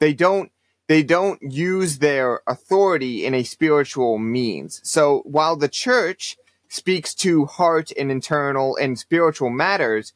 They 0.00 0.12
don't 0.12 0.50
they 0.88 1.04
don't 1.04 1.40
use 1.40 1.98
their 1.98 2.40
authority 2.48 3.24
in 3.24 3.32
a 3.32 3.44
spiritual 3.44 4.18
means. 4.18 4.80
So 4.82 5.22
while 5.24 5.54
the 5.54 5.68
church 5.68 6.36
speaks 6.68 7.14
to 7.14 7.46
heart 7.46 7.92
and 7.96 8.10
internal 8.10 8.76
and 8.76 8.98
spiritual 8.98 9.50
matters, 9.50 10.12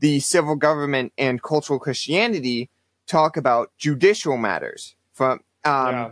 the 0.00 0.18
civil 0.18 0.56
government 0.56 1.12
and 1.16 1.40
cultural 1.40 1.78
Christianity 1.78 2.70
talk 3.06 3.36
about 3.36 3.70
judicial 3.78 4.36
matters. 4.36 4.96
From 5.12 5.40
um, 5.64 5.94
yeah. 5.94 6.10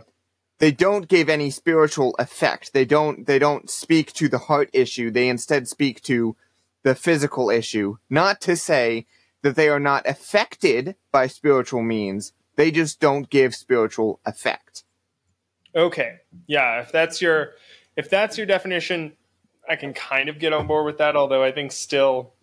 They 0.59 0.71
don't 0.71 1.07
give 1.07 1.29
any 1.29 1.49
spiritual 1.49 2.15
effect. 2.17 2.73
They 2.73 2.85
don't 2.85 3.27
they 3.27 3.39
don't 3.39 3.69
speak 3.69 4.13
to 4.13 4.29
the 4.29 4.37
heart 4.37 4.69
issue. 4.73 5.11
They 5.11 5.27
instead 5.27 5.67
speak 5.67 6.01
to 6.03 6.35
the 6.83 6.95
physical 6.95 7.49
issue. 7.49 7.97
Not 8.09 8.41
to 8.41 8.55
say 8.55 9.05
that 9.41 9.55
they 9.55 9.69
are 9.69 9.79
not 9.79 10.07
affected 10.07 10.95
by 11.11 11.27
spiritual 11.27 11.81
means. 11.81 12.33
They 12.55 12.71
just 12.71 12.99
don't 12.99 13.29
give 13.29 13.53
spiritual 13.53 14.19
effect. 14.25 14.83
Okay. 15.75 16.19
Yeah, 16.47 16.81
if 16.81 16.91
that's 16.91 17.21
your 17.21 17.51
if 17.97 18.09
that's 18.09 18.37
your 18.37 18.47
definition, 18.47 19.13
I 19.69 19.75
can 19.75 19.93
kind 19.93 20.29
of 20.29 20.39
get 20.39 20.53
on 20.53 20.67
board 20.67 20.85
with 20.85 20.99
that, 20.99 21.15
although 21.15 21.43
I 21.43 21.51
think 21.51 21.73
still 21.73 22.33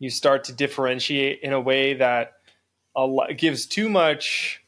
you 0.00 0.10
start 0.10 0.44
to 0.44 0.52
differentiate 0.52 1.40
in 1.42 1.52
a 1.52 1.60
way 1.60 1.94
that 1.94 2.32
gives 3.36 3.66
too 3.66 3.88
much 3.88 4.60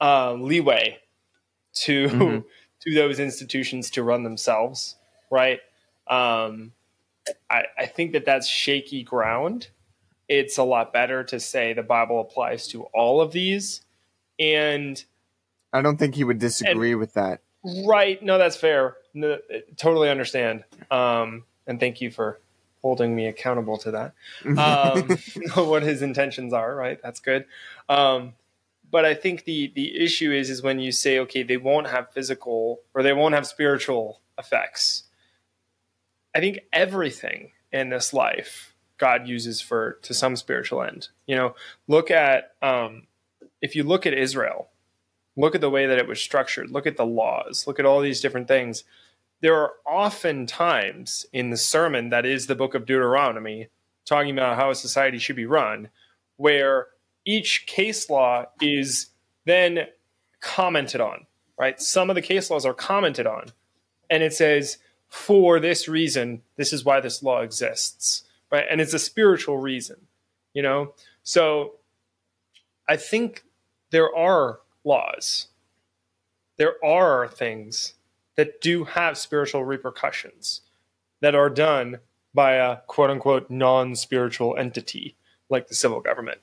uh, 0.00 0.32
leeway 0.32 0.98
to 1.74 2.08
mm-hmm. 2.08 2.38
to 2.80 2.94
those 2.94 3.20
institutions 3.20 3.90
to 3.90 4.02
run 4.02 4.22
themselves, 4.22 4.96
right? 5.30 5.60
Um, 6.08 6.72
I, 7.48 7.64
I 7.78 7.86
think 7.86 8.12
that 8.12 8.24
that's 8.24 8.48
shaky 8.48 9.02
ground. 9.02 9.68
It's 10.28 10.58
a 10.58 10.64
lot 10.64 10.92
better 10.92 11.22
to 11.24 11.38
say 11.38 11.72
the 11.72 11.82
Bible 11.82 12.20
applies 12.20 12.66
to 12.68 12.84
all 12.94 13.20
of 13.20 13.32
these, 13.32 13.82
and 14.38 15.02
I 15.72 15.82
don't 15.82 15.98
think 15.98 16.14
he 16.14 16.24
would 16.24 16.38
disagree 16.38 16.92
and, 16.92 17.00
with 17.00 17.14
that. 17.14 17.40
Right? 17.86 18.22
No, 18.22 18.38
that's 18.38 18.56
fair. 18.56 18.96
No, 19.14 19.38
totally 19.76 20.10
understand. 20.10 20.64
Um, 20.90 21.44
and 21.66 21.78
thank 21.78 22.00
you 22.00 22.10
for 22.10 22.40
holding 22.82 23.14
me 23.14 23.26
accountable 23.26 23.78
to 23.78 23.90
that. 23.92 24.14
Um, 24.44 25.18
what 25.68 25.82
his 25.82 26.02
intentions 26.02 26.52
are, 26.52 26.74
right? 26.74 27.00
That's 27.02 27.20
good. 27.20 27.46
Um, 27.88 28.34
but 28.92 29.06
I 29.06 29.14
think 29.14 29.44
the 29.44 29.72
the 29.74 29.98
issue 29.98 30.30
is 30.30 30.50
is 30.50 30.62
when 30.62 30.78
you 30.78 30.92
say, 30.92 31.18
okay, 31.20 31.42
they 31.42 31.56
won't 31.56 31.88
have 31.88 32.12
physical 32.12 32.80
or 32.94 33.02
they 33.02 33.14
won't 33.14 33.34
have 33.34 33.46
spiritual 33.46 34.20
effects. 34.38 35.04
I 36.34 36.40
think 36.40 36.60
everything 36.72 37.52
in 37.72 37.88
this 37.88 38.12
life 38.12 38.74
God 38.98 39.26
uses 39.26 39.60
for 39.60 39.98
to 40.02 40.14
some 40.14 40.36
spiritual 40.36 40.82
end. 40.82 41.08
You 41.26 41.36
know, 41.36 41.54
look 41.88 42.10
at 42.10 42.52
um, 42.60 43.08
if 43.62 43.74
you 43.74 43.82
look 43.82 44.06
at 44.06 44.12
Israel, 44.12 44.68
look 45.36 45.54
at 45.54 45.62
the 45.62 45.70
way 45.70 45.86
that 45.86 45.98
it 45.98 46.06
was 46.06 46.20
structured, 46.20 46.70
look 46.70 46.86
at 46.86 46.98
the 46.98 47.06
laws, 47.06 47.66
look 47.66 47.80
at 47.80 47.86
all 47.86 48.00
these 48.00 48.20
different 48.20 48.46
things. 48.46 48.84
There 49.40 49.56
are 49.56 49.72
often 49.86 50.46
times 50.46 51.26
in 51.32 51.50
the 51.50 51.56
sermon 51.56 52.10
that 52.10 52.26
is 52.26 52.46
the 52.46 52.54
book 52.54 52.74
of 52.74 52.86
Deuteronomy 52.86 53.68
talking 54.04 54.32
about 54.32 54.56
how 54.56 54.70
a 54.70 54.74
society 54.74 55.18
should 55.18 55.36
be 55.36 55.46
run, 55.46 55.88
where 56.36 56.88
each 57.24 57.66
case 57.66 58.10
law 58.10 58.46
is 58.60 59.10
then 59.44 59.86
commented 60.40 61.00
on, 61.00 61.26
right? 61.58 61.80
Some 61.80 62.10
of 62.10 62.16
the 62.16 62.22
case 62.22 62.50
laws 62.50 62.66
are 62.66 62.74
commented 62.74 63.26
on, 63.26 63.46
and 64.10 64.22
it 64.22 64.32
says, 64.32 64.78
for 65.08 65.60
this 65.60 65.88
reason, 65.88 66.42
this 66.56 66.72
is 66.72 66.84
why 66.84 67.00
this 67.00 67.22
law 67.22 67.40
exists, 67.40 68.24
right? 68.50 68.64
And 68.70 68.80
it's 68.80 68.94
a 68.94 68.98
spiritual 68.98 69.58
reason, 69.58 69.96
you 70.54 70.62
know? 70.62 70.94
So 71.22 71.74
I 72.88 72.96
think 72.96 73.44
there 73.90 74.14
are 74.14 74.60
laws, 74.84 75.48
there 76.56 76.82
are 76.84 77.28
things 77.28 77.94
that 78.36 78.60
do 78.60 78.84
have 78.84 79.18
spiritual 79.18 79.64
repercussions 79.64 80.62
that 81.20 81.34
are 81.34 81.50
done 81.50 81.98
by 82.34 82.54
a 82.54 82.78
quote 82.86 83.10
unquote 83.10 83.50
non 83.50 83.94
spiritual 83.94 84.56
entity 84.56 85.16
like 85.48 85.68
the 85.68 85.74
civil 85.74 86.00
government. 86.00 86.38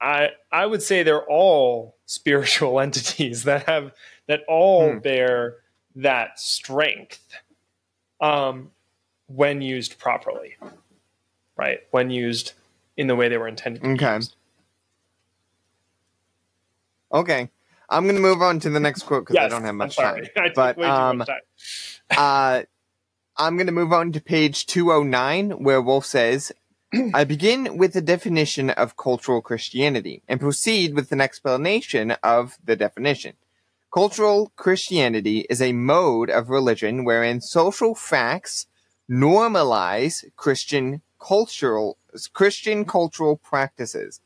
I 0.00 0.30
I 0.50 0.66
would 0.66 0.82
say 0.82 1.02
they're 1.02 1.24
all 1.24 1.96
spiritual 2.06 2.80
entities 2.80 3.44
that 3.44 3.68
have 3.68 3.92
that 4.26 4.40
all 4.48 4.92
hmm. 4.92 4.98
bear 4.98 5.56
that 5.96 6.38
strength 6.38 7.22
um, 8.20 8.70
when 9.26 9.60
used 9.60 9.98
properly, 9.98 10.56
right? 11.56 11.80
When 11.90 12.10
used 12.10 12.52
in 12.96 13.06
the 13.06 13.16
way 13.16 13.28
they 13.28 13.38
were 13.38 13.48
intended. 13.48 13.84
okay. 13.84 14.16
Used. 14.16 14.36
Okay. 17.12 17.50
I'm 17.88 18.04
going 18.04 18.14
to 18.14 18.22
move 18.22 18.40
on 18.40 18.60
to 18.60 18.70
the 18.70 18.78
next 18.78 19.02
quote 19.02 19.24
because 19.24 19.34
yes, 19.34 19.46
I 19.46 19.48
don't 19.48 19.64
have 19.64 19.74
much 19.74 19.96
time. 19.96 20.24
but 20.54 20.80
um, 20.80 21.18
much 21.18 21.28
time. 21.28 21.40
uh, 22.16 22.62
I'm 23.36 23.56
going 23.56 23.66
to 23.66 23.72
move 23.72 23.92
on 23.92 24.12
to 24.12 24.20
page 24.20 24.66
209, 24.66 25.62
where 25.62 25.80
Wolfe 25.80 26.04
says, 26.04 26.52
I 27.14 27.22
begin 27.22 27.76
with 27.76 27.92
the 27.92 28.00
definition 28.00 28.70
of 28.70 28.96
cultural 28.96 29.40
Christianity 29.40 30.22
and 30.28 30.40
proceed 30.40 30.94
with 30.94 31.12
an 31.12 31.20
explanation 31.20 32.12
of 32.22 32.58
the 32.64 32.74
definition. 32.74 33.34
Cultural 33.92 34.50
Christianity 34.56 35.46
is 35.48 35.62
a 35.62 35.72
mode 35.72 36.30
of 36.30 36.50
religion 36.50 37.04
wherein 37.04 37.40
social 37.40 37.94
facts 37.94 38.66
normalize 39.08 40.24
Christian 40.36 41.02
cultural 41.20 41.96
Christian 42.32 42.84
cultural 42.84 43.36
practices, 43.36 44.20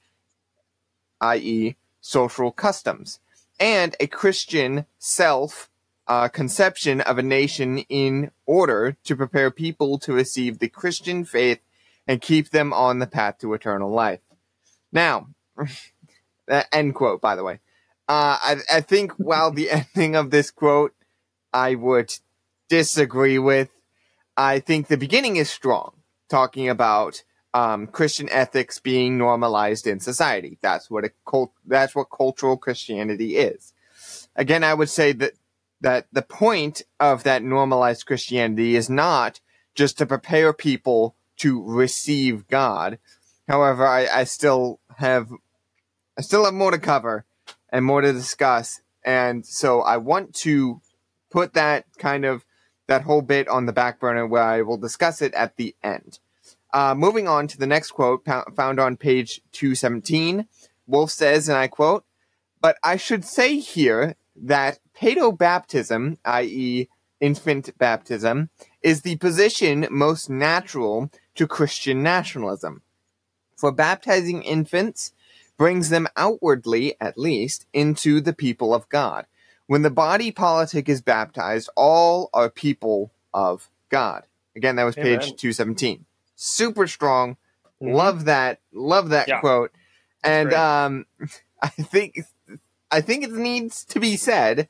i.e., 1.21 1.77
social 2.01 2.51
customs, 2.51 3.21
and 3.61 3.95
a 4.01 4.07
Christian 4.07 4.87
self 4.99 5.69
uh, 6.07 6.29
conception 6.29 7.03
of 7.03 7.19
a 7.19 7.23
nation 7.23 7.79
in 7.91 8.31
order 8.47 8.97
to 9.05 9.17
prepare 9.17 9.51
people 9.51 9.99
to 9.99 10.15
receive 10.15 10.59
the 10.59 10.69
Christian 10.69 11.27
faith 11.27 11.61
and 12.07 12.21
keep 12.21 12.51
them 12.51 12.73
on 12.73 12.99
the 12.99 13.07
path 13.07 13.39
to 13.39 13.55
eternal 13.55 13.91
life. 13.91 14.21
Now, 14.93 15.29
end 16.73 16.95
quote, 16.95 17.21
by 17.21 17.37
the 17.37 17.45
way. 17.45 17.61
Uh, 18.09 18.37
I, 18.41 18.57
I 18.73 18.81
think 18.81 19.13
while 19.13 19.51
the 19.51 19.71
ending 19.97 20.15
of 20.15 20.31
this 20.31 20.51
quote 20.51 20.95
I 21.53 21.75
would 21.75 22.13
disagree 22.69 23.39
with, 23.39 23.71
I 24.37 24.59
think 24.59 24.89
the 24.89 24.97
beginning 24.97 25.37
is 25.37 25.49
strong, 25.49 25.93
talking 26.29 26.69
about 26.69 27.23
um, 27.55 27.87
Christian 27.87 28.29
ethics 28.31 28.81
being 28.81 29.17
normalized 29.17 29.87
in 29.87 30.01
society. 30.01 30.59
That's 30.61 30.91
what 30.91 31.05
a 31.05 31.13
cult, 31.27 31.53
that's 31.65 31.95
what 31.95 32.07
cultural 32.11 32.57
Christianity 32.57 33.37
is. 33.37 33.73
Again, 34.35 34.65
I 34.65 34.75
would 34.75 34.91
say 34.91 35.13
that 35.13 35.35
that 35.81 36.07
the 36.13 36.23
point 36.23 36.83
of 36.99 37.25
that 37.25 37.43
normalized 37.43 38.07
Christianity 38.07 38.75
is 38.75 38.89
not 38.89 39.41
just 39.75 39.99
to 39.99 40.07
prepare 40.07 40.53
people 40.53 41.15
to 41.39 41.63
receive 41.63 42.49
God. 42.49 42.99
However, 43.49 43.87
I, 43.87 44.07
I 44.07 44.25
still 44.25 44.81
have 44.97 45.31
I 46.17 46.23
still 46.23 46.45
have 46.45 46.55
more 46.55 46.71
to 46.71 46.79
cover 46.79 47.25
and 47.71 47.85
more 47.85 48.01
to 48.01 48.13
discuss. 48.13 48.81
And 49.05 49.45
so 49.45 49.81
I 49.81 49.97
want 49.97 50.35
to 50.37 50.81
put 51.31 51.55
that 51.55 51.87
kind 51.99 52.25
of 52.25 52.45
that 52.87 53.03
whole 53.03 53.23
bit 53.23 53.49
on 53.49 53.67
the 53.67 53.73
back 53.73 53.99
burner 53.99 54.27
where 54.27 54.43
I 54.43 54.63
will 54.63 54.77
discuss 54.77 55.21
it 55.23 55.35
at 55.35 55.57
the 55.57 55.75
end. 55.83 56.19
Uh, 56.73 56.95
moving 56.95 57.29
on 57.29 57.47
to 57.49 57.59
the 57.59 57.67
next 57.67 57.93
quote 57.93 58.25
found 58.57 58.81
on 58.81 58.97
page 58.97 59.41
217, 59.53 60.47
Wolfe 60.87 61.11
says, 61.11 61.49
and 61.49 61.57
I 61.57 61.69
quote, 61.69 62.05
But 62.61 62.77
I 62.83 62.97
should 62.97 63.25
say 63.25 63.59
here 63.59 64.17
that 64.37 64.79
paedobaptism, 64.97 66.19
i.e., 66.25 66.89
infant 67.21 67.79
baptism, 67.79 68.51
is 68.83 69.03
the 69.03 69.17
position 69.17 69.87
most 69.91 70.29
natural 70.29 71.11
to 71.35 71.47
Christian 71.47 72.03
nationalism. 72.03 72.83
For 73.57 73.73
baptizing 73.73 74.43
infants 74.43 75.13
brings 75.57 75.89
them 75.89 76.09
outwardly, 76.17 76.95
at 77.01 77.19
least, 77.19 77.67
into 77.73 78.21
the 78.21 78.33
people 78.33 78.75
of 78.75 78.89
God. 78.89 79.27
When 79.67 79.83
the 79.83 79.91
body 79.91 80.31
politic 80.31 80.89
is 80.89 81.01
baptized, 81.01 81.71
all 81.77 82.29
are 82.35 82.51
people 82.51 83.13
of 83.33 83.71
God. 83.89 84.25
Again, 84.57 84.77
that 84.77 84.85
was 84.85 84.97
Amen. 84.99 85.21
page 85.21 85.37
217. 85.37 86.05
Super 86.37 86.87
strong. 86.87 87.37
Mm-hmm. 87.83 87.95
Love 87.95 88.25
that. 88.27 88.61
Love 88.73 89.11
that 89.11 89.29
yeah. 89.29 89.41
quote. 89.41 89.73
and 90.23 90.53
um, 90.53 91.07
I 91.63 91.69
think 91.69 92.21
I 92.91 93.01
think 93.01 93.25
it 93.25 93.33
needs 93.33 93.85
to 93.87 94.01
be 94.01 94.17
said 94.17 94.69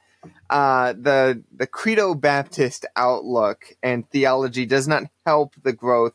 uh, 0.49 0.93
the 0.93 1.43
the 1.55 1.67
Credo 1.67 2.15
Baptist 2.15 2.87
outlook 2.97 3.75
and 3.83 4.09
theology 4.11 4.67
does 4.67 4.87
not 4.89 5.05
help 5.27 5.55
the 5.63 5.73
growth 5.73 6.15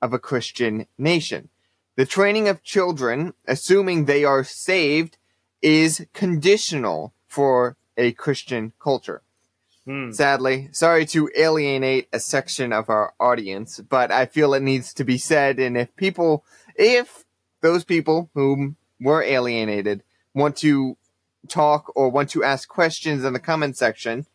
of 0.00 0.12
a 0.12 0.18
Christian 0.18 0.86
nation. 0.96 1.48
The 1.96 2.06
training 2.06 2.48
of 2.48 2.62
children, 2.62 3.34
assuming 3.46 4.04
they 4.04 4.24
are 4.24 4.44
saved, 4.44 5.18
is 5.60 6.06
conditional 6.14 7.12
for 7.26 7.76
a 7.96 8.12
Christian 8.12 8.72
culture. 8.78 9.22
Hmm. 9.84 10.12
Sadly, 10.12 10.68
sorry 10.72 11.06
to 11.06 11.30
alienate 11.36 12.08
a 12.12 12.20
section 12.20 12.72
of 12.72 12.88
our 12.88 13.14
audience, 13.18 13.80
but 13.80 14.12
I 14.12 14.26
feel 14.26 14.54
it 14.54 14.62
needs 14.62 14.92
to 14.94 15.04
be 15.04 15.18
said. 15.18 15.58
And 15.58 15.76
if 15.76 15.94
people, 15.96 16.44
if 16.76 17.24
those 17.62 17.84
people 17.84 18.30
whom 18.34 18.76
were 19.00 19.22
alienated 19.22 20.02
want 20.34 20.56
to 20.58 20.96
talk 21.48 21.90
or 21.96 22.10
want 22.10 22.30
to 22.30 22.44
ask 22.44 22.68
questions 22.68 23.24
in 23.24 23.32
the 23.32 23.40
comment 23.40 23.76
section, 23.76 24.26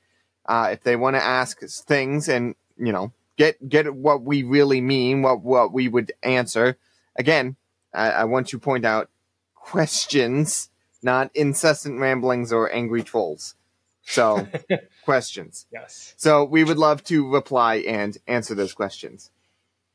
uh, 0.48 0.70
if 0.72 0.84
they 0.84 0.96
want 0.96 1.16
to 1.16 1.24
ask 1.24 1.62
things 1.62 2.28
and 2.28 2.56
you 2.78 2.92
know 2.92 3.14
get 3.38 3.68
get 3.68 3.94
what 3.94 4.22
we 4.22 4.44
really 4.44 4.82
mean, 4.82 5.22
what 5.22 5.42
what 5.42 5.74
we 5.74 5.88
would 5.88 6.12
answer. 6.24 6.78
Again, 7.16 7.56
I, 7.94 8.10
I 8.12 8.24
want 8.26 8.48
to 8.50 8.60
point 8.60 8.86
out 8.86 9.10
questions, 9.56 10.70
not 11.02 11.32
incessant 11.34 12.00
ramblings 12.00 12.52
or 12.52 12.74
angry 12.74 13.04
trolls. 13.04 13.56
So 14.04 14.48
questions. 15.06 15.66
Yes. 15.72 16.14
So 16.18 16.44
we 16.44 16.64
would 16.64 16.78
love 16.78 17.04
to 17.06 17.32
reply 17.32 17.76
and 17.76 18.18
answer 18.28 18.54
those 18.54 18.74
questions. 18.74 19.32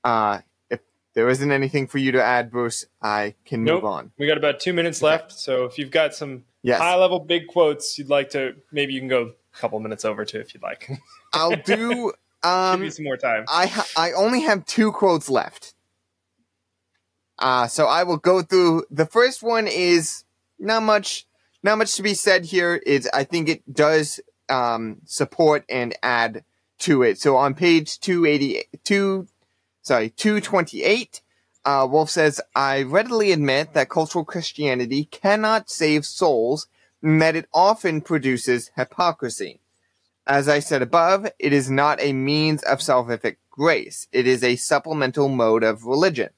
Uh, 0.03 0.40
if 0.70 0.81
there 1.14 1.29
isn't 1.29 1.53
anything 1.53 1.87
for 1.87 1.98
you 1.98 2.12
to 2.12 2.22
add, 2.22 2.51
Bruce, 2.51 2.87
I 3.03 3.35
can 3.44 3.64
nope. 3.64 3.83
move 3.83 3.85
on. 3.85 4.12
We 4.18 4.27
got 4.27 4.38
about 4.38 4.61
two 4.61 4.72
minutes 4.72 5.03
okay. 5.03 5.12
left. 5.12 5.33
So 5.33 5.64
if 5.64 5.79
you've 5.79 5.90
got 5.90 6.14
some 6.14 6.44
yes. 6.62 6.81
high 6.81 6.96
level 6.96 7.20
big 7.20 7.48
quotes 7.48 7.98
you'd 7.98 8.09
like 8.09 8.31
to, 8.31 8.55
maybe 8.72 8.94
you 8.94 9.01
can 9.01 9.09
go 9.09 9.33
a 9.55 9.57
couple 9.59 9.79
minutes 9.81 10.05
over 10.05 10.24
to 10.24 10.40
if 10.40 10.55
you'd 10.55 10.62
like. 10.62 10.90
I'll 11.33 11.57
do. 11.64 12.12
Um, 12.42 12.81
Give 12.81 12.85
you 12.87 12.90
some 12.90 13.05
more 13.05 13.16
time. 13.16 13.44
I 13.48 13.66
ha- 13.66 13.88
I 13.96 14.12
only 14.12 14.42
have 14.42 14.64
two 14.64 14.92
quotes 14.92 15.29
left. 15.29 15.74
Uh, 17.38 17.66
so 17.66 17.87
I 17.87 18.03
will 18.03 18.16
go 18.16 18.42
through. 18.42 18.85
The 18.90 19.07
first 19.07 19.42
one 19.42 19.66
is 19.66 20.24
not 20.59 20.83
much, 20.83 21.27
not 21.62 21.79
much 21.79 21.94
to 21.96 22.03
be 22.03 22.14
said 22.14 22.46
here. 22.46 22.77
Is 22.77 23.09
I 23.12 23.24
think 23.24 23.48
it 23.48 23.72
does 23.72 24.20
um, 24.48 24.98
support 25.05 25.64
and 25.68 25.96
add 26.03 26.44
to 26.81 27.03
it. 27.03 27.18
So 27.18 27.37
on 27.37 27.55
page 27.55 27.98
282, 28.01 29.27
sorry, 29.83 30.11
228, 30.11 31.20
uh, 31.64 31.87
Wolfe 31.90 32.11
says, 32.11 32.40
I 32.55 32.83
readily 32.83 33.33
admit 33.33 33.74
that 33.74 33.88
cultural 33.88 34.24
Christianity 34.24 35.05
cannot 35.07 35.70
save 35.70 36.07
souls 36.07 36.68
and 37.03 37.20
that 37.20 37.37
it 37.37 37.48
often 37.53 38.01
produces 38.01 38.70
hypocrisy. 38.77 39.61
As 40.28 40.46
I 40.46 40.58
said 40.58 40.82
above, 40.82 41.26
it 41.38 41.54
is 41.54 41.70
not 41.70 42.02
a 42.02 42.12
means 42.12 42.62
of 42.64 42.80
salvific 42.80 43.36
grace. 43.50 44.08
It 44.12 44.26
is 44.26 44.44
a 44.44 44.56
supplemental 44.56 45.30
mode 45.30 45.64
of 45.64 45.86
religion. 45.86 46.28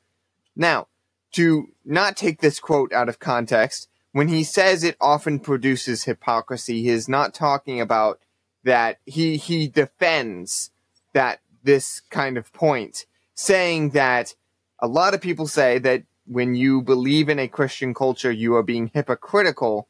Now, 0.55 0.87
to 1.33 1.69
not 1.85 2.17
take 2.17 2.41
this 2.41 2.61
quote 2.61 2.93
out 2.93 3.09
of 3.09 3.19
context, 3.19 3.89
when 4.13 4.29
he 4.29 4.45
says 4.45 4.85
it 4.85 4.97
often 5.01 5.41
produces 5.41 6.05
hypocrisy, 6.05 6.83
he 6.83 6.89
is 6.89 7.09
not 7.09 7.35
talking 7.35 7.81
about 7.81 8.21
that 8.63 8.99
he, 9.07 9.37
he 9.37 9.67
defends 9.67 10.71
that 11.13 11.41
this 11.65 12.01
kind 12.11 12.39
of 12.39 12.53
point 12.53 13.07
saying 13.35 13.91
that 13.91 14.35
a 14.79 14.87
lot 14.87 15.15
of 15.15 15.21
people 15.21 15.49
say 15.49 15.79
that 15.79 16.05
when 16.27 16.55
you 16.55 16.81
believe 16.81 17.29
in 17.29 17.41
a 17.41 17.49
Christian 17.49 17.93
culture, 17.93 18.31
you 18.31 18.55
are 18.55 18.63
being 18.63 18.91
hypocritical 18.95 19.89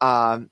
um, 0.00 0.50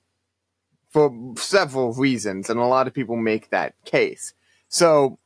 for 0.89 1.33
several 1.37 1.93
reasons, 1.93 2.49
and 2.49 2.59
a 2.59 2.65
lot 2.65 2.87
of 2.87 2.93
people 2.93 3.15
make 3.15 3.49
that 3.49 3.73
case. 3.85 4.33
So 4.69 5.19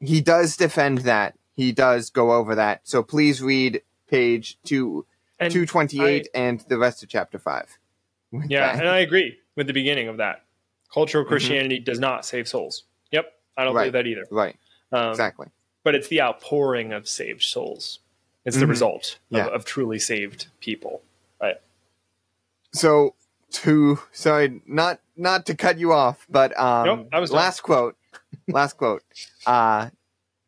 he 0.00 0.20
does 0.20 0.56
defend 0.56 0.98
that. 0.98 1.34
He 1.54 1.72
does 1.72 2.10
go 2.10 2.32
over 2.32 2.54
that. 2.56 2.80
So 2.84 3.02
please 3.02 3.40
read 3.42 3.82
page 4.10 4.58
two, 4.64 5.06
And 5.38 5.52
228 5.52 6.28
and 6.34 6.60
the 6.68 6.78
rest 6.78 7.02
of 7.02 7.08
chapter 7.08 7.38
5. 7.38 7.78
Yeah, 8.48 8.72
that. 8.72 8.80
and 8.80 8.88
I 8.88 8.98
agree 8.98 9.38
with 9.56 9.66
the 9.68 9.72
beginning 9.72 10.08
of 10.08 10.16
that. 10.18 10.44
Cultural 10.92 11.24
Christianity 11.24 11.78
does 11.78 11.98
not 12.00 12.24
save 12.26 12.48
souls. 12.48 12.84
Yep, 13.12 13.32
I 13.56 13.62
don't 13.64 13.70
Mm-hmm. 13.70 13.76
Right. 13.76 13.82
believe 13.82 13.92
that 13.92 14.06
either. 14.06 14.26
right, 14.30 14.56
Um, 14.92 15.10
exactly. 15.10 15.46
But 15.84 15.94
it's 15.94 16.08
the 16.08 16.20
outpouring 16.20 16.92
of 16.92 17.08
saved 17.08 17.42
souls. 17.42 18.00
It's 18.44 18.56
the 18.56 18.66
Mhm. 18.66 18.70
result 18.70 19.18
of, 19.30 19.36
Yeah. 19.36 19.46
of 19.46 19.64
truly 19.64 19.98
saved 19.98 20.48
people. 20.60 21.02
Right. 21.40 21.56
So 22.72 23.14
to 23.62 23.98
sorry, 24.12 24.60
not 24.66 25.00
not 25.16 25.46
to 25.46 25.54
cut 25.54 25.78
you 25.78 25.92
off, 25.92 26.26
but 26.28 26.58
um, 26.58 26.86
Nope, 26.86 27.08
I 27.12 27.20
was 27.20 27.30
done. 27.30 27.38
last 27.38 27.60
quote. 27.62 27.96
Last 28.48 28.76
quote. 28.76 29.02
Uh, 29.46 29.90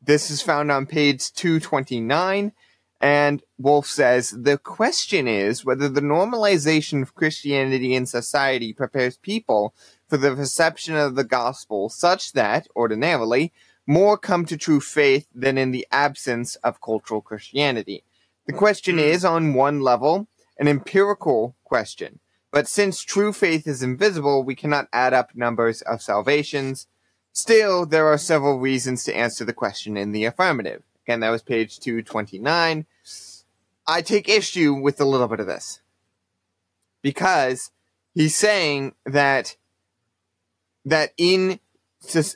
this 0.02 0.30
is 0.30 0.42
found 0.42 0.70
on 0.70 0.86
page 0.86 1.32
two 1.32 1.60
twenty 1.60 2.00
nine, 2.00 2.52
and 3.00 3.42
Wolfe 3.58 3.86
says 3.86 4.30
the 4.30 4.58
question 4.58 5.26
is 5.28 5.64
whether 5.64 5.88
the 5.88 6.00
normalization 6.00 7.00
of 7.02 7.14
Christianity 7.14 7.94
in 7.94 8.06
society 8.06 8.72
prepares 8.72 9.16
people 9.16 9.74
for 10.08 10.16
the 10.16 10.34
reception 10.34 10.94
of 10.96 11.14
the 11.16 11.24
gospel, 11.24 11.88
such 11.88 12.32
that 12.32 12.66
ordinarily 12.76 13.52
more 13.86 14.18
come 14.18 14.44
to 14.46 14.56
true 14.56 14.80
faith 14.80 15.26
than 15.34 15.56
in 15.56 15.70
the 15.70 15.86
absence 15.92 16.56
of 16.56 16.80
cultural 16.80 17.20
Christianity. 17.20 18.02
The 18.46 18.52
question 18.52 18.94
Hmm. 18.96 19.00
is, 19.00 19.24
on 19.24 19.54
one 19.54 19.80
level, 19.80 20.26
an 20.58 20.68
empirical 20.68 21.56
question. 21.64 22.18
But 22.52 22.68
since 22.68 23.02
true 23.02 23.32
faith 23.32 23.66
is 23.66 23.82
invisible, 23.82 24.42
we 24.42 24.54
cannot 24.54 24.88
add 24.92 25.12
up 25.12 25.34
numbers 25.34 25.82
of 25.82 26.02
salvations. 26.02 26.86
Still, 27.32 27.84
there 27.84 28.06
are 28.06 28.18
several 28.18 28.58
reasons 28.58 29.04
to 29.04 29.16
answer 29.16 29.44
the 29.44 29.52
question 29.52 29.96
in 29.96 30.12
the 30.12 30.24
affirmative. 30.24 30.82
Again, 31.04 31.20
that 31.20 31.30
was 31.30 31.42
page 31.42 31.78
229. 31.80 32.86
I 33.86 34.02
take 34.02 34.28
issue 34.28 34.74
with 34.74 35.00
a 35.00 35.04
little 35.04 35.28
bit 35.28 35.40
of 35.40 35.46
this. 35.46 35.80
Because 37.02 37.70
he's 38.14 38.34
saying 38.34 38.94
that 39.04 39.56
that 40.84 41.12
in 41.16 41.60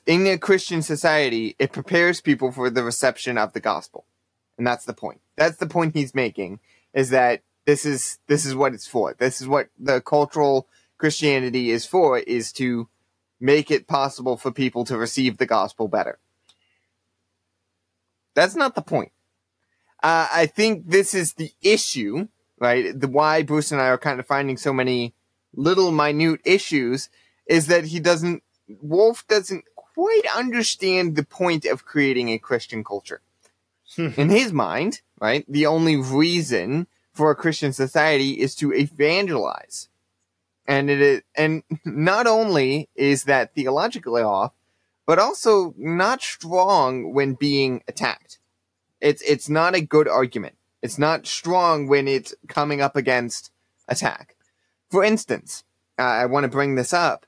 in 0.07 0.27
a 0.27 0.39
Christian 0.39 0.83
society, 0.83 1.57
it 1.59 1.73
prepares 1.73 2.21
people 2.21 2.53
for 2.53 2.71
the 2.71 2.83
reception 2.83 3.39
of 3.39 3.53
the 3.53 3.61
gospel. 3.61 4.05
And 4.59 4.67
that's 4.67 4.85
the 4.85 4.93
point. 4.93 5.21
That's 5.37 5.57
the 5.57 5.67
point 5.67 5.97
he's 5.97 6.15
making 6.15 6.61
is 6.93 7.11
that 7.11 7.43
this 7.67 7.85
is 7.85 8.19
this 8.27 8.45
is 8.45 8.55
what 8.55 8.75
it's 8.75 8.87
for. 8.87 9.15
This 9.15 9.41
is 9.41 9.49
what 9.49 9.69
the 9.79 10.01
cultural 10.01 10.67
Christianity 10.99 11.71
is 11.71 11.87
for 11.87 12.19
is 12.19 12.53
to 12.53 12.89
make 13.41 13.71
it 13.71 13.87
possible 13.87 14.37
for 14.37 14.51
people 14.51 14.85
to 14.85 14.99
receive 14.99 15.39
the 15.39 15.47
gospel 15.47 15.89
better. 15.89 16.19
That's 18.35 18.55
not 18.55 18.75
the 18.75 18.83
point. 18.83 19.13
Uh, 20.03 20.29
I 20.33 20.47
think 20.47 20.89
this 20.89 21.15
is 21.15 21.35
the 21.35 21.53
issue, 21.63 22.29
right? 22.59 22.99
The 22.99 23.09
why 23.09 23.43
Bruce 23.43 23.73
and 23.73 23.81
I 23.81 23.89
are 23.89 23.99
kind 23.99 24.21
of 24.21 24.27
finding 24.27 24.57
so 24.57 24.73
many 24.73 25.15
little 25.55 25.91
minute 25.91 26.41
issues 26.45 27.09
is 27.47 27.67
that 27.67 27.87
he 27.87 28.01
doesn't 28.01 28.43
Wolfe 28.81 29.27
doesn't 29.27 29.65
quite 29.75 30.23
understand 30.37 31.17
the 31.17 31.25
point 31.25 31.65
of 31.65 31.85
creating 31.85 32.29
a 32.29 32.39
Christian 32.39 32.85
culture. 32.85 33.21
In 33.97 34.31
his 34.31 34.53
mind, 34.53 35.01
right, 35.21 35.45
the 35.49 35.67
only 35.67 35.97
reason 35.97 36.87
for 37.13 37.31
a 37.31 37.37
Christian 37.37 37.73
society 37.73 38.41
is 38.41 38.55
to 38.57 38.73
evangelize. 38.73 39.89
And 40.67 40.89
it 40.89 41.01
is, 41.01 41.23
and 41.37 41.63
not 41.85 42.27
only 42.27 42.89
is 42.95 43.25
that 43.25 43.55
theologically 43.55 44.23
off, 44.23 44.53
but 45.07 45.19
also 45.19 45.75
not 45.77 46.23
strong 46.23 47.13
when 47.13 47.35
being 47.35 47.83
attacked. 47.89 48.39
It's 49.01 49.23
it's 49.23 49.49
not 49.49 49.75
a 49.75 49.81
good 49.81 50.07
argument. 50.07 50.57
It's 50.83 50.99
not 50.99 51.27
strong 51.27 51.89
when 51.89 52.07
it's 52.07 52.35
coming 52.49 52.81
up 52.81 52.97
against 52.97 53.51
attack. 53.89 54.37
For 54.91 55.03
instance, 55.03 55.65
uh, 55.99 56.03
I 56.03 56.27
want 56.27 56.45
to 56.45 56.49
bring 56.49 56.75
this 56.75 56.93
up. 56.93 57.27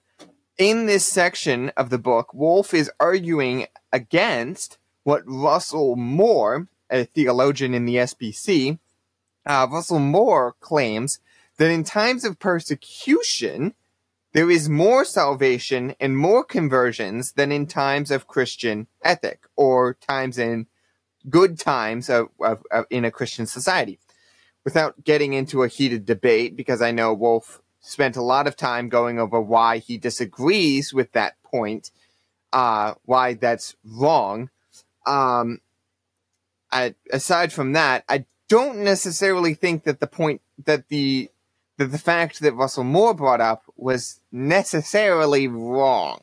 In 0.59 0.87
this 0.87 1.07
section 1.07 1.73
of 1.77 1.91
the 1.91 1.99
book, 1.99 2.33
Wolfe 2.33 2.75
is 2.75 2.91
arguing 3.01 3.67
against 3.93 4.79
what 5.03 5.23
Russell 5.27 5.97
Moore, 5.97 6.69
a 6.91 7.05
theologian 7.05 7.75
in 7.75 7.85
the 7.85 7.97
SBC, 7.97 8.79
uh, 9.47 9.67
Russell 9.71 9.99
Moore 9.99 10.55
claims 10.61 11.19
that 11.59 11.71
in 11.71 11.85
times 11.85 12.25
of 12.25 12.39
persecution, 12.39 13.75
there 14.33 14.51
is 14.51 14.69
more 14.69 15.05
salvation 15.05 15.95
and 16.01 16.17
more 16.17 16.45
conversions 16.45 17.33
than 17.33 17.53
in 17.53 17.67
times 17.67 18.11
of 18.11 18.27
Christian 18.27 18.87
ethic 19.03 19.47
or 19.57 19.95
times 19.95 20.39
in 20.39 20.67
good 21.29 21.59
times 21.59 22.09
of, 22.09 22.29
of, 22.41 22.63
of 22.71 22.87
in 22.91 23.05
a 23.05 23.11
Christian 23.11 23.47
society. 23.47 23.99
Without 24.65 25.05
getting 25.05 25.33
into 25.33 25.63
a 25.63 25.69
heated 25.69 26.07
debate, 26.07 26.57
because 26.57 26.81
I 26.81 26.93
know 26.93 27.13
Wolfe 27.13 27.61
spent 27.81 28.17
a 28.17 28.23
lot 28.23 28.47
of 28.47 28.57
time 28.57 28.89
going 28.89 29.19
over 29.19 29.41
why 29.41 29.79
he 29.79 29.99
disagrees 29.99 30.95
with 30.95 31.13
that 31.13 31.35
point, 31.43 31.91
uh, 32.53 32.95
why 33.05 33.35
that's 33.35 33.75
wrong. 33.85 34.51
Um, 35.05 35.61
I, 36.71 36.95
aside 37.13 37.53
from 37.53 37.73
that, 37.73 38.05
I 38.09 38.25
don't 38.53 38.81
necessarily 38.81 39.55
think 39.55 39.85
that 39.85 39.99
the 39.99 40.07
point 40.07 40.43
that 40.67 40.89
the 40.89 41.31
that 41.79 41.87
the 41.87 41.99
fact 41.99 42.41
that 42.41 42.53
Russell 42.53 42.85
Moore 42.85 43.15
brought 43.15 43.41
up 43.41 43.63
was 43.77 44.21
necessarily 44.31 45.49
wrong. 45.49 46.21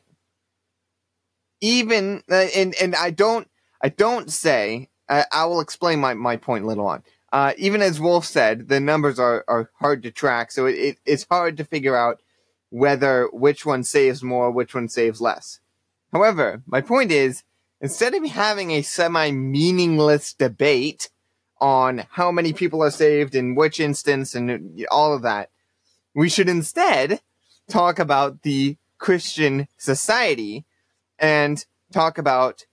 Even 1.60 2.22
uh, 2.30 2.46
and 2.54 2.72
and 2.80 2.94
I 2.94 3.10
don't 3.10 3.48
I 3.82 3.88
don't 3.88 4.30
say 4.30 4.90
I, 5.08 5.24
I 5.32 5.46
will 5.46 5.60
explain 5.60 5.98
my, 5.98 6.14
my 6.14 6.36
point 6.36 6.66
later 6.66 6.82
on. 6.82 7.02
Uh, 7.32 7.52
even 7.58 7.82
as 7.82 7.98
Wolfe 7.98 8.26
said, 8.26 8.68
the 8.68 8.78
numbers 8.78 9.18
are, 9.18 9.44
are 9.48 9.70
hard 9.80 10.04
to 10.04 10.12
track, 10.12 10.52
so 10.52 10.66
it, 10.66 10.74
it, 10.74 10.98
it's 11.04 11.26
hard 11.28 11.56
to 11.56 11.64
figure 11.64 11.96
out 11.96 12.22
whether 12.68 13.28
which 13.32 13.66
one 13.66 13.82
saves 13.82 14.22
more, 14.22 14.52
which 14.52 14.72
one 14.72 14.88
saves 14.88 15.20
less. 15.20 15.58
However, 16.12 16.62
my 16.64 16.80
point 16.80 17.10
is, 17.10 17.42
instead 17.80 18.14
of 18.14 18.24
having 18.24 18.70
a 18.70 18.82
semi 18.82 19.32
meaningless 19.32 20.32
debate 20.32 21.10
on 21.60 22.06
how 22.10 22.30
many 22.32 22.52
people 22.52 22.82
are 22.82 22.90
saved 22.90 23.34
in 23.34 23.54
which 23.54 23.80
instance 23.80 24.34
and 24.34 24.84
all 24.90 25.12
of 25.14 25.22
that, 25.22 25.50
we 26.14 26.28
should 26.28 26.48
instead 26.48 27.20
talk 27.68 27.98
about 27.98 28.42
the 28.42 28.76
Christian 28.98 29.68
society 29.76 30.64
and 31.18 31.64
talk 31.92 32.18
about 32.18 32.66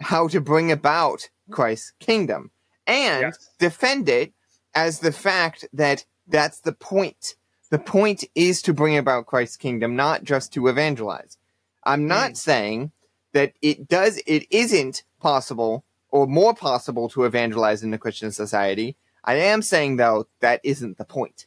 how 0.00 0.28
to 0.28 0.40
bring 0.40 0.70
about 0.72 1.30
Christ's 1.50 1.92
kingdom 2.00 2.50
and 2.86 3.22
Yes. 3.22 3.50
defend 3.58 4.08
it 4.08 4.32
as 4.74 4.98
the 4.98 5.12
fact 5.12 5.66
that 5.72 6.04
that's 6.26 6.60
the 6.60 6.72
point. 6.72 7.36
The 7.70 7.78
point 7.78 8.24
is 8.34 8.60
to 8.62 8.74
bring 8.74 8.96
about 8.96 9.26
Christ's 9.26 9.56
kingdom, 9.56 9.96
not 9.96 10.24
just 10.24 10.52
to 10.54 10.68
evangelize. 10.68 11.38
I'm 11.84 12.06
not 12.06 12.32
Mm. 12.32 12.36
saying 12.36 12.92
that 13.32 13.52
it 13.62 13.88
does, 13.88 14.18
it 14.26 14.46
isn't 14.50 15.02
possible 15.20 15.84
or 16.14 16.28
more 16.28 16.54
possible 16.54 17.08
to 17.08 17.24
evangelize 17.24 17.82
in 17.82 17.90
the 17.90 17.98
Christian 17.98 18.30
society. 18.30 18.96
I 19.24 19.34
am 19.34 19.62
saying 19.62 19.96
though 19.96 20.28
that 20.40 20.60
isn't 20.62 20.96
the 20.96 21.04
point. 21.04 21.46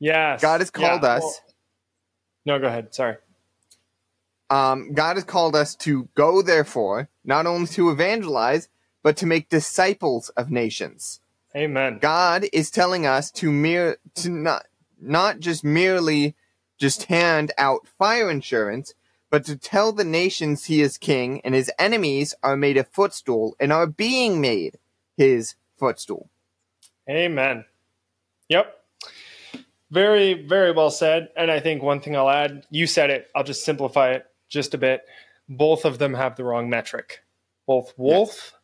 Yes. 0.00 0.40
God 0.40 0.60
has 0.62 0.70
called 0.70 1.02
Yeah, 1.02 1.08
us. 1.16 1.22
well- 1.22 1.34
no, 2.46 2.58
go 2.58 2.68
ahead. 2.68 2.94
Sorry. 2.94 3.16
um, 4.48 4.92
God 4.94 5.16
has 5.16 5.24
called 5.24 5.54
us 5.54 5.74
to 5.76 6.08
go, 6.14 6.40
therefore, 6.40 7.10
not 7.22 7.44
only 7.46 7.66
to 7.68 7.90
evangelize, 7.90 8.70
but 9.02 9.14
to 9.18 9.26
make 9.26 9.50
disciples 9.50 10.30
of 10.30 10.50
nations. 10.50 11.20
Amen. 11.54 11.98
God 12.00 12.46
is 12.52 12.70
telling 12.70 13.04
us 13.06 13.30
to 13.32 13.52
mere 13.52 13.98
to 14.16 14.30
not 14.30 14.66
not 15.00 15.40
just 15.40 15.62
merely 15.64 16.34
just 16.78 17.04
hand 17.04 17.52
out 17.58 17.86
fire 17.98 18.30
insurance, 18.30 18.94
but 19.30 19.44
to 19.44 19.56
tell 19.56 19.92
the 19.92 20.04
nations 20.04 20.64
he 20.64 20.80
is 20.80 20.98
king 20.98 21.40
and 21.44 21.54
his 21.54 21.70
enemies 21.78 22.34
are 22.42 22.56
made 22.56 22.76
a 22.76 22.84
footstool 22.84 23.56
and 23.60 23.72
are 23.72 23.86
being 23.86 24.40
made 24.40 24.78
his 25.16 25.54
footstool. 25.76 26.30
Amen. 27.08 27.64
Yep. 28.48 28.74
Very, 29.90 30.34
very 30.46 30.72
well 30.72 30.90
said. 30.90 31.28
And 31.36 31.50
I 31.50 31.60
think 31.60 31.82
one 31.82 32.00
thing 32.00 32.16
I'll 32.16 32.28
add, 32.28 32.66
you 32.70 32.86
said 32.86 33.10
it, 33.10 33.28
I'll 33.34 33.44
just 33.44 33.64
simplify 33.64 34.12
it 34.12 34.26
just 34.48 34.74
a 34.74 34.78
bit. 34.78 35.02
Both 35.48 35.84
of 35.84 35.98
them 35.98 36.14
have 36.14 36.36
the 36.36 36.44
wrong 36.44 36.68
metric. 36.68 37.22
Both 37.66 37.94
Wolfe 37.96 38.54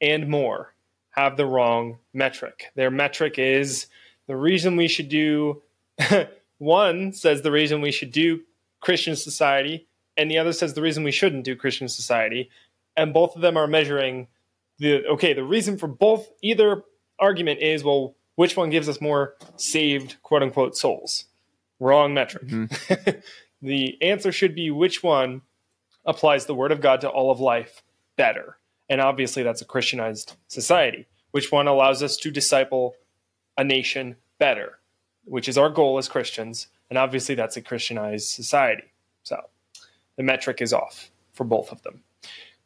and 0.00 0.28
Moore 0.28 0.74
have 1.10 1.36
the 1.36 1.46
wrong 1.46 1.98
metric. 2.12 2.66
Their 2.76 2.90
metric 2.90 3.38
is 3.38 3.86
the 4.26 4.36
reason 4.36 4.76
we 4.76 4.88
should 4.88 5.08
do, 5.08 5.62
one 6.58 7.12
says 7.12 7.42
the 7.42 7.50
reason 7.50 7.80
we 7.80 7.92
should 7.92 8.12
do 8.12 8.40
Christian 8.80 9.16
society, 9.16 9.88
and 10.16 10.30
the 10.30 10.38
other 10.38 10.52
says 10.52 10.74
the 10.74 10.82
reason 10.82 11.04
we 11.04 11.12
shouldn't 11.12 11.44
do 11.44 11.56
Christian 11.56 11.88
society. 11.88 12.50
And 12.96 13.14
both 13.14 13.36
of 13.36 13.42
them 13.42 13.56
are 13.56 13.66
measuring 13.66 14.28
the 14.78 15.06
okay, 15.06 15.32
the 15.32 15.44
reason 15.44 15.78
for 15.78 15.86
both 15.86 16.28
either 16.42 16.82
argument 17.18 17.60
is 17.60 17.84
well, 17.84 18.16
which 18.34 18.56
one 18.56 18.70
gives 18.70 18.88
us 18.88 19.00
more 19.00 19.34
saved 19.56 20.16
quote 20.22 20.42
unquote 20.42 20.76
souls? 20.76 21.24
Wrong 21.78 22.12
metric. 22.12 22.46
Mhm. 22.46 23.22
the 23.62 24.00
answer 24.02 24.32
should 24.32 24.54
be 24.54 24.70
which 24.70 25.02
one 25.02 25.42
applies 26.04 26.46
the 26.46 26.54
word 26.54 26.72
of 26.72 26.80
God 26.80 27.00
to 27.02 27.08
all 27.08 27.30
of 27.30 27.40
life 27.40 27.82
better. 28.16 28.58
And 28.88 29.00
obviously 29.00 29.42
that's 29.42 29.62
a 29.62 29.66
Christianized 29.66 30.36
society. 30.48 31.06
Which 31.30 31.52
one 31.52 31.68
allows 31.68 32.02
us 32.02 32.16
to 32.18 32.30
disciple 32.30 32.94
a 33.56 33.62
nation 33.62 34.16
better, 34.38 34.78
which 35.24 35.48
is 35.48 35.56
our 35.56 35.70
goal 35.70 35.98
as 35.98 36.08
Christians. 36.08 36.66
And 36.88 36.98
obviously 36.98 37.34
that's 37.34 37.56
a 37.56 37.62
Christianized 37.62 38.28
society. 38.28 38.92
So 39.22 39.40
the 40.20 40.24
metric 40.24 40.60
is 40.60 40.74
off 40.74 41.10
for 41.32 41.44
both 41.44 41.72
of 41.72 41.82
them. 41.82 42.02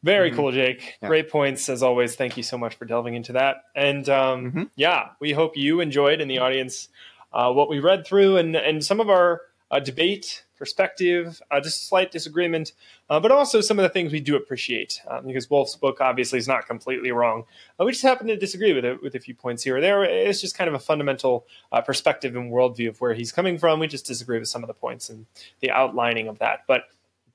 Very 0.03 0.29
Mhm. 0.29 0.35
cool, 0.35 0.51
Jake. 0.51 0.97
Yeah. 1.01 1.07
Great 1.07 1.29
points 1.29 1.69
as 1.69 1.81
always. 1.81 2.17
Thank 2.17 2.35
you 2.35 2.43
so 2.43 2.57
much 2.57 2.75
for 2.75 2.83
delving 2.83 3.15
into 3.15 3.31
that. 3.31 3.63
And 3.75 4.09
um, 4.09 4.51
Mhm. 4.51 4.69
yeah, 4.75 5.11
we 5.21 5.31
hope 5.31 5.55
you 5.55 5.79
enjoyed 5.79 6.19
in 6.19 6.27
the 6.27 6.39
audience 6.39 6.89
uh, 7.31 7.51
what 7.53 7.69
we 7.69 7.79
read 7.79 8.05
through 8.05 8.35
and 8.37 8.55
and 8.55 8.83
some 8.83 8.99
of 8.99 9.09
our 9.09 9.41
uh, 9.71 9.79
debate 9.79 10.43
perspective, 10.57 11.41
uh, 11.51 11.59
just 11.59 11.81
a 11.81 11.85
slight 11.85 12.11
disagreement, 12.11 12.71
uh, 13.09 13.19
but 13.19 13.31
also 13.31 13.59
some 13.61 13.79
of 13.79 13.83
the 13.83 13.89
things 13.89 14.11
we 14.13 14.19
do 14.21 14.35
appreciate 14.35 15.01
um, 15.07 15.25
because 15.25 15.49
Wolfe's 15.49 15.75
book 15.75 15.99
obviously 16.01 16.37
is 16.39 16.47
not 16.47 16.67
completely 16.67 17.11
wrong. 17.11 17.45
Uh, 17.79 17.83
we 17.85 17.91
just 17.91 18.03
happen 18.03 18.27
to 18.27 18.37
disagree 18.37 18.73
with 18.73 18.85
it 18.85 19.01
with 19.01 19.15
a 19.15 19.19
few 19.19 19.33
points 19.33 19.63
here 19.63 19.77
or 19.77 19.81
there. 19.81 20.03
It's 20.03 20.39
just 20.39 20.55
kind 20.57 20.67
of 20.67 20.73
a 20.75 20.79
fundamental 20.79 21.45
uh, 21.71 21.81
perspective 21.81 22.35
and 22.35 22.51
worldview 22.53 22.89
of 22.89 23.01
where 23.01 23.13
he's 23.15 23.31
coming 23.31 23.57
from. 23.57 23.79
We 23.79 23.87
just 23.87 24.05
disagree 24.05 24.39
with 24.39 24.47
some 24.49 24.63
of 24.63 24.67
the 24.67 24.73
points 24.75 25.09
and 25.09 25.25
the 25.61 25.71
outlining 25.71 26.27
of 26.27 26.37
that, 26.39 26.59
but 26.67 26.83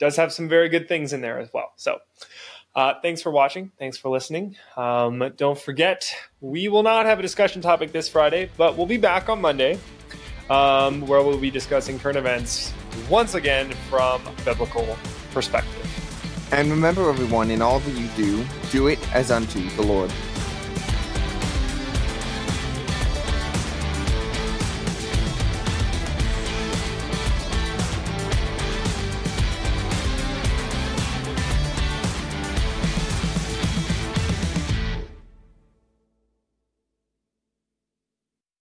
does 0.00 0.16
have 0.16 0.32
some 0.32 0.48
very 0.48 0.68
good 0.68 0.88
things 0.88 1.12
in 1.12 1.20
there 1.20 1.38
as 1.38 1.48
well. 1.52 1.72
So. 1.76 1.98
Uh, 2.72 2.94
thanks 3.02 3.20
for 3.20 3.32
watching. 3.32 3.72
Thanks 3.80 3.98
for 3.98 4.10
listening. 4.10 4.54
Um, 4.76 5.32
don't 5.36 5.58
forget, 5.58 6.14
we 6.40 6.68
will 6.68 6.84
not 6.84 7.04
have 7.04 7.18
a 7.18 7.22
discussion 7.22 7.60
topic 7.62 7.90
this 7.90 8.08
Friday, 8.08 8.48
but 8.56 8.76
we'll 8.76 8.86
be 8.86 8.96
back 8.96 9.28
on 9.28 9.40
Monday 9.40 9.76
um, 10.50 11.00
where 11.06 11.22
we'll 11.22 11.38
be 11.38 11.50
discussing 11.50 11.98
current 11.98 12.18
events 12.18 12.72
once 13.08 13.34
again 13.34 13.72
from 13.88 14.24
a 14.26 14.32
biblical 14.44 14.98
perspective. 15.32 15.86
And 16.52 16.70
remember, 16.70 17.08
everyone, 17.08 17.50
in 17.50 17.62
all 17.62 17.78
that 17.78 17.92
you 17.92 18.08
do, 18.16 18.44
do 18.70 18.88
it 18.88 18.98
as 19.14 19.30
unto 19.30 19.68
the 19.70 19.82
Lord. 19.82 20.12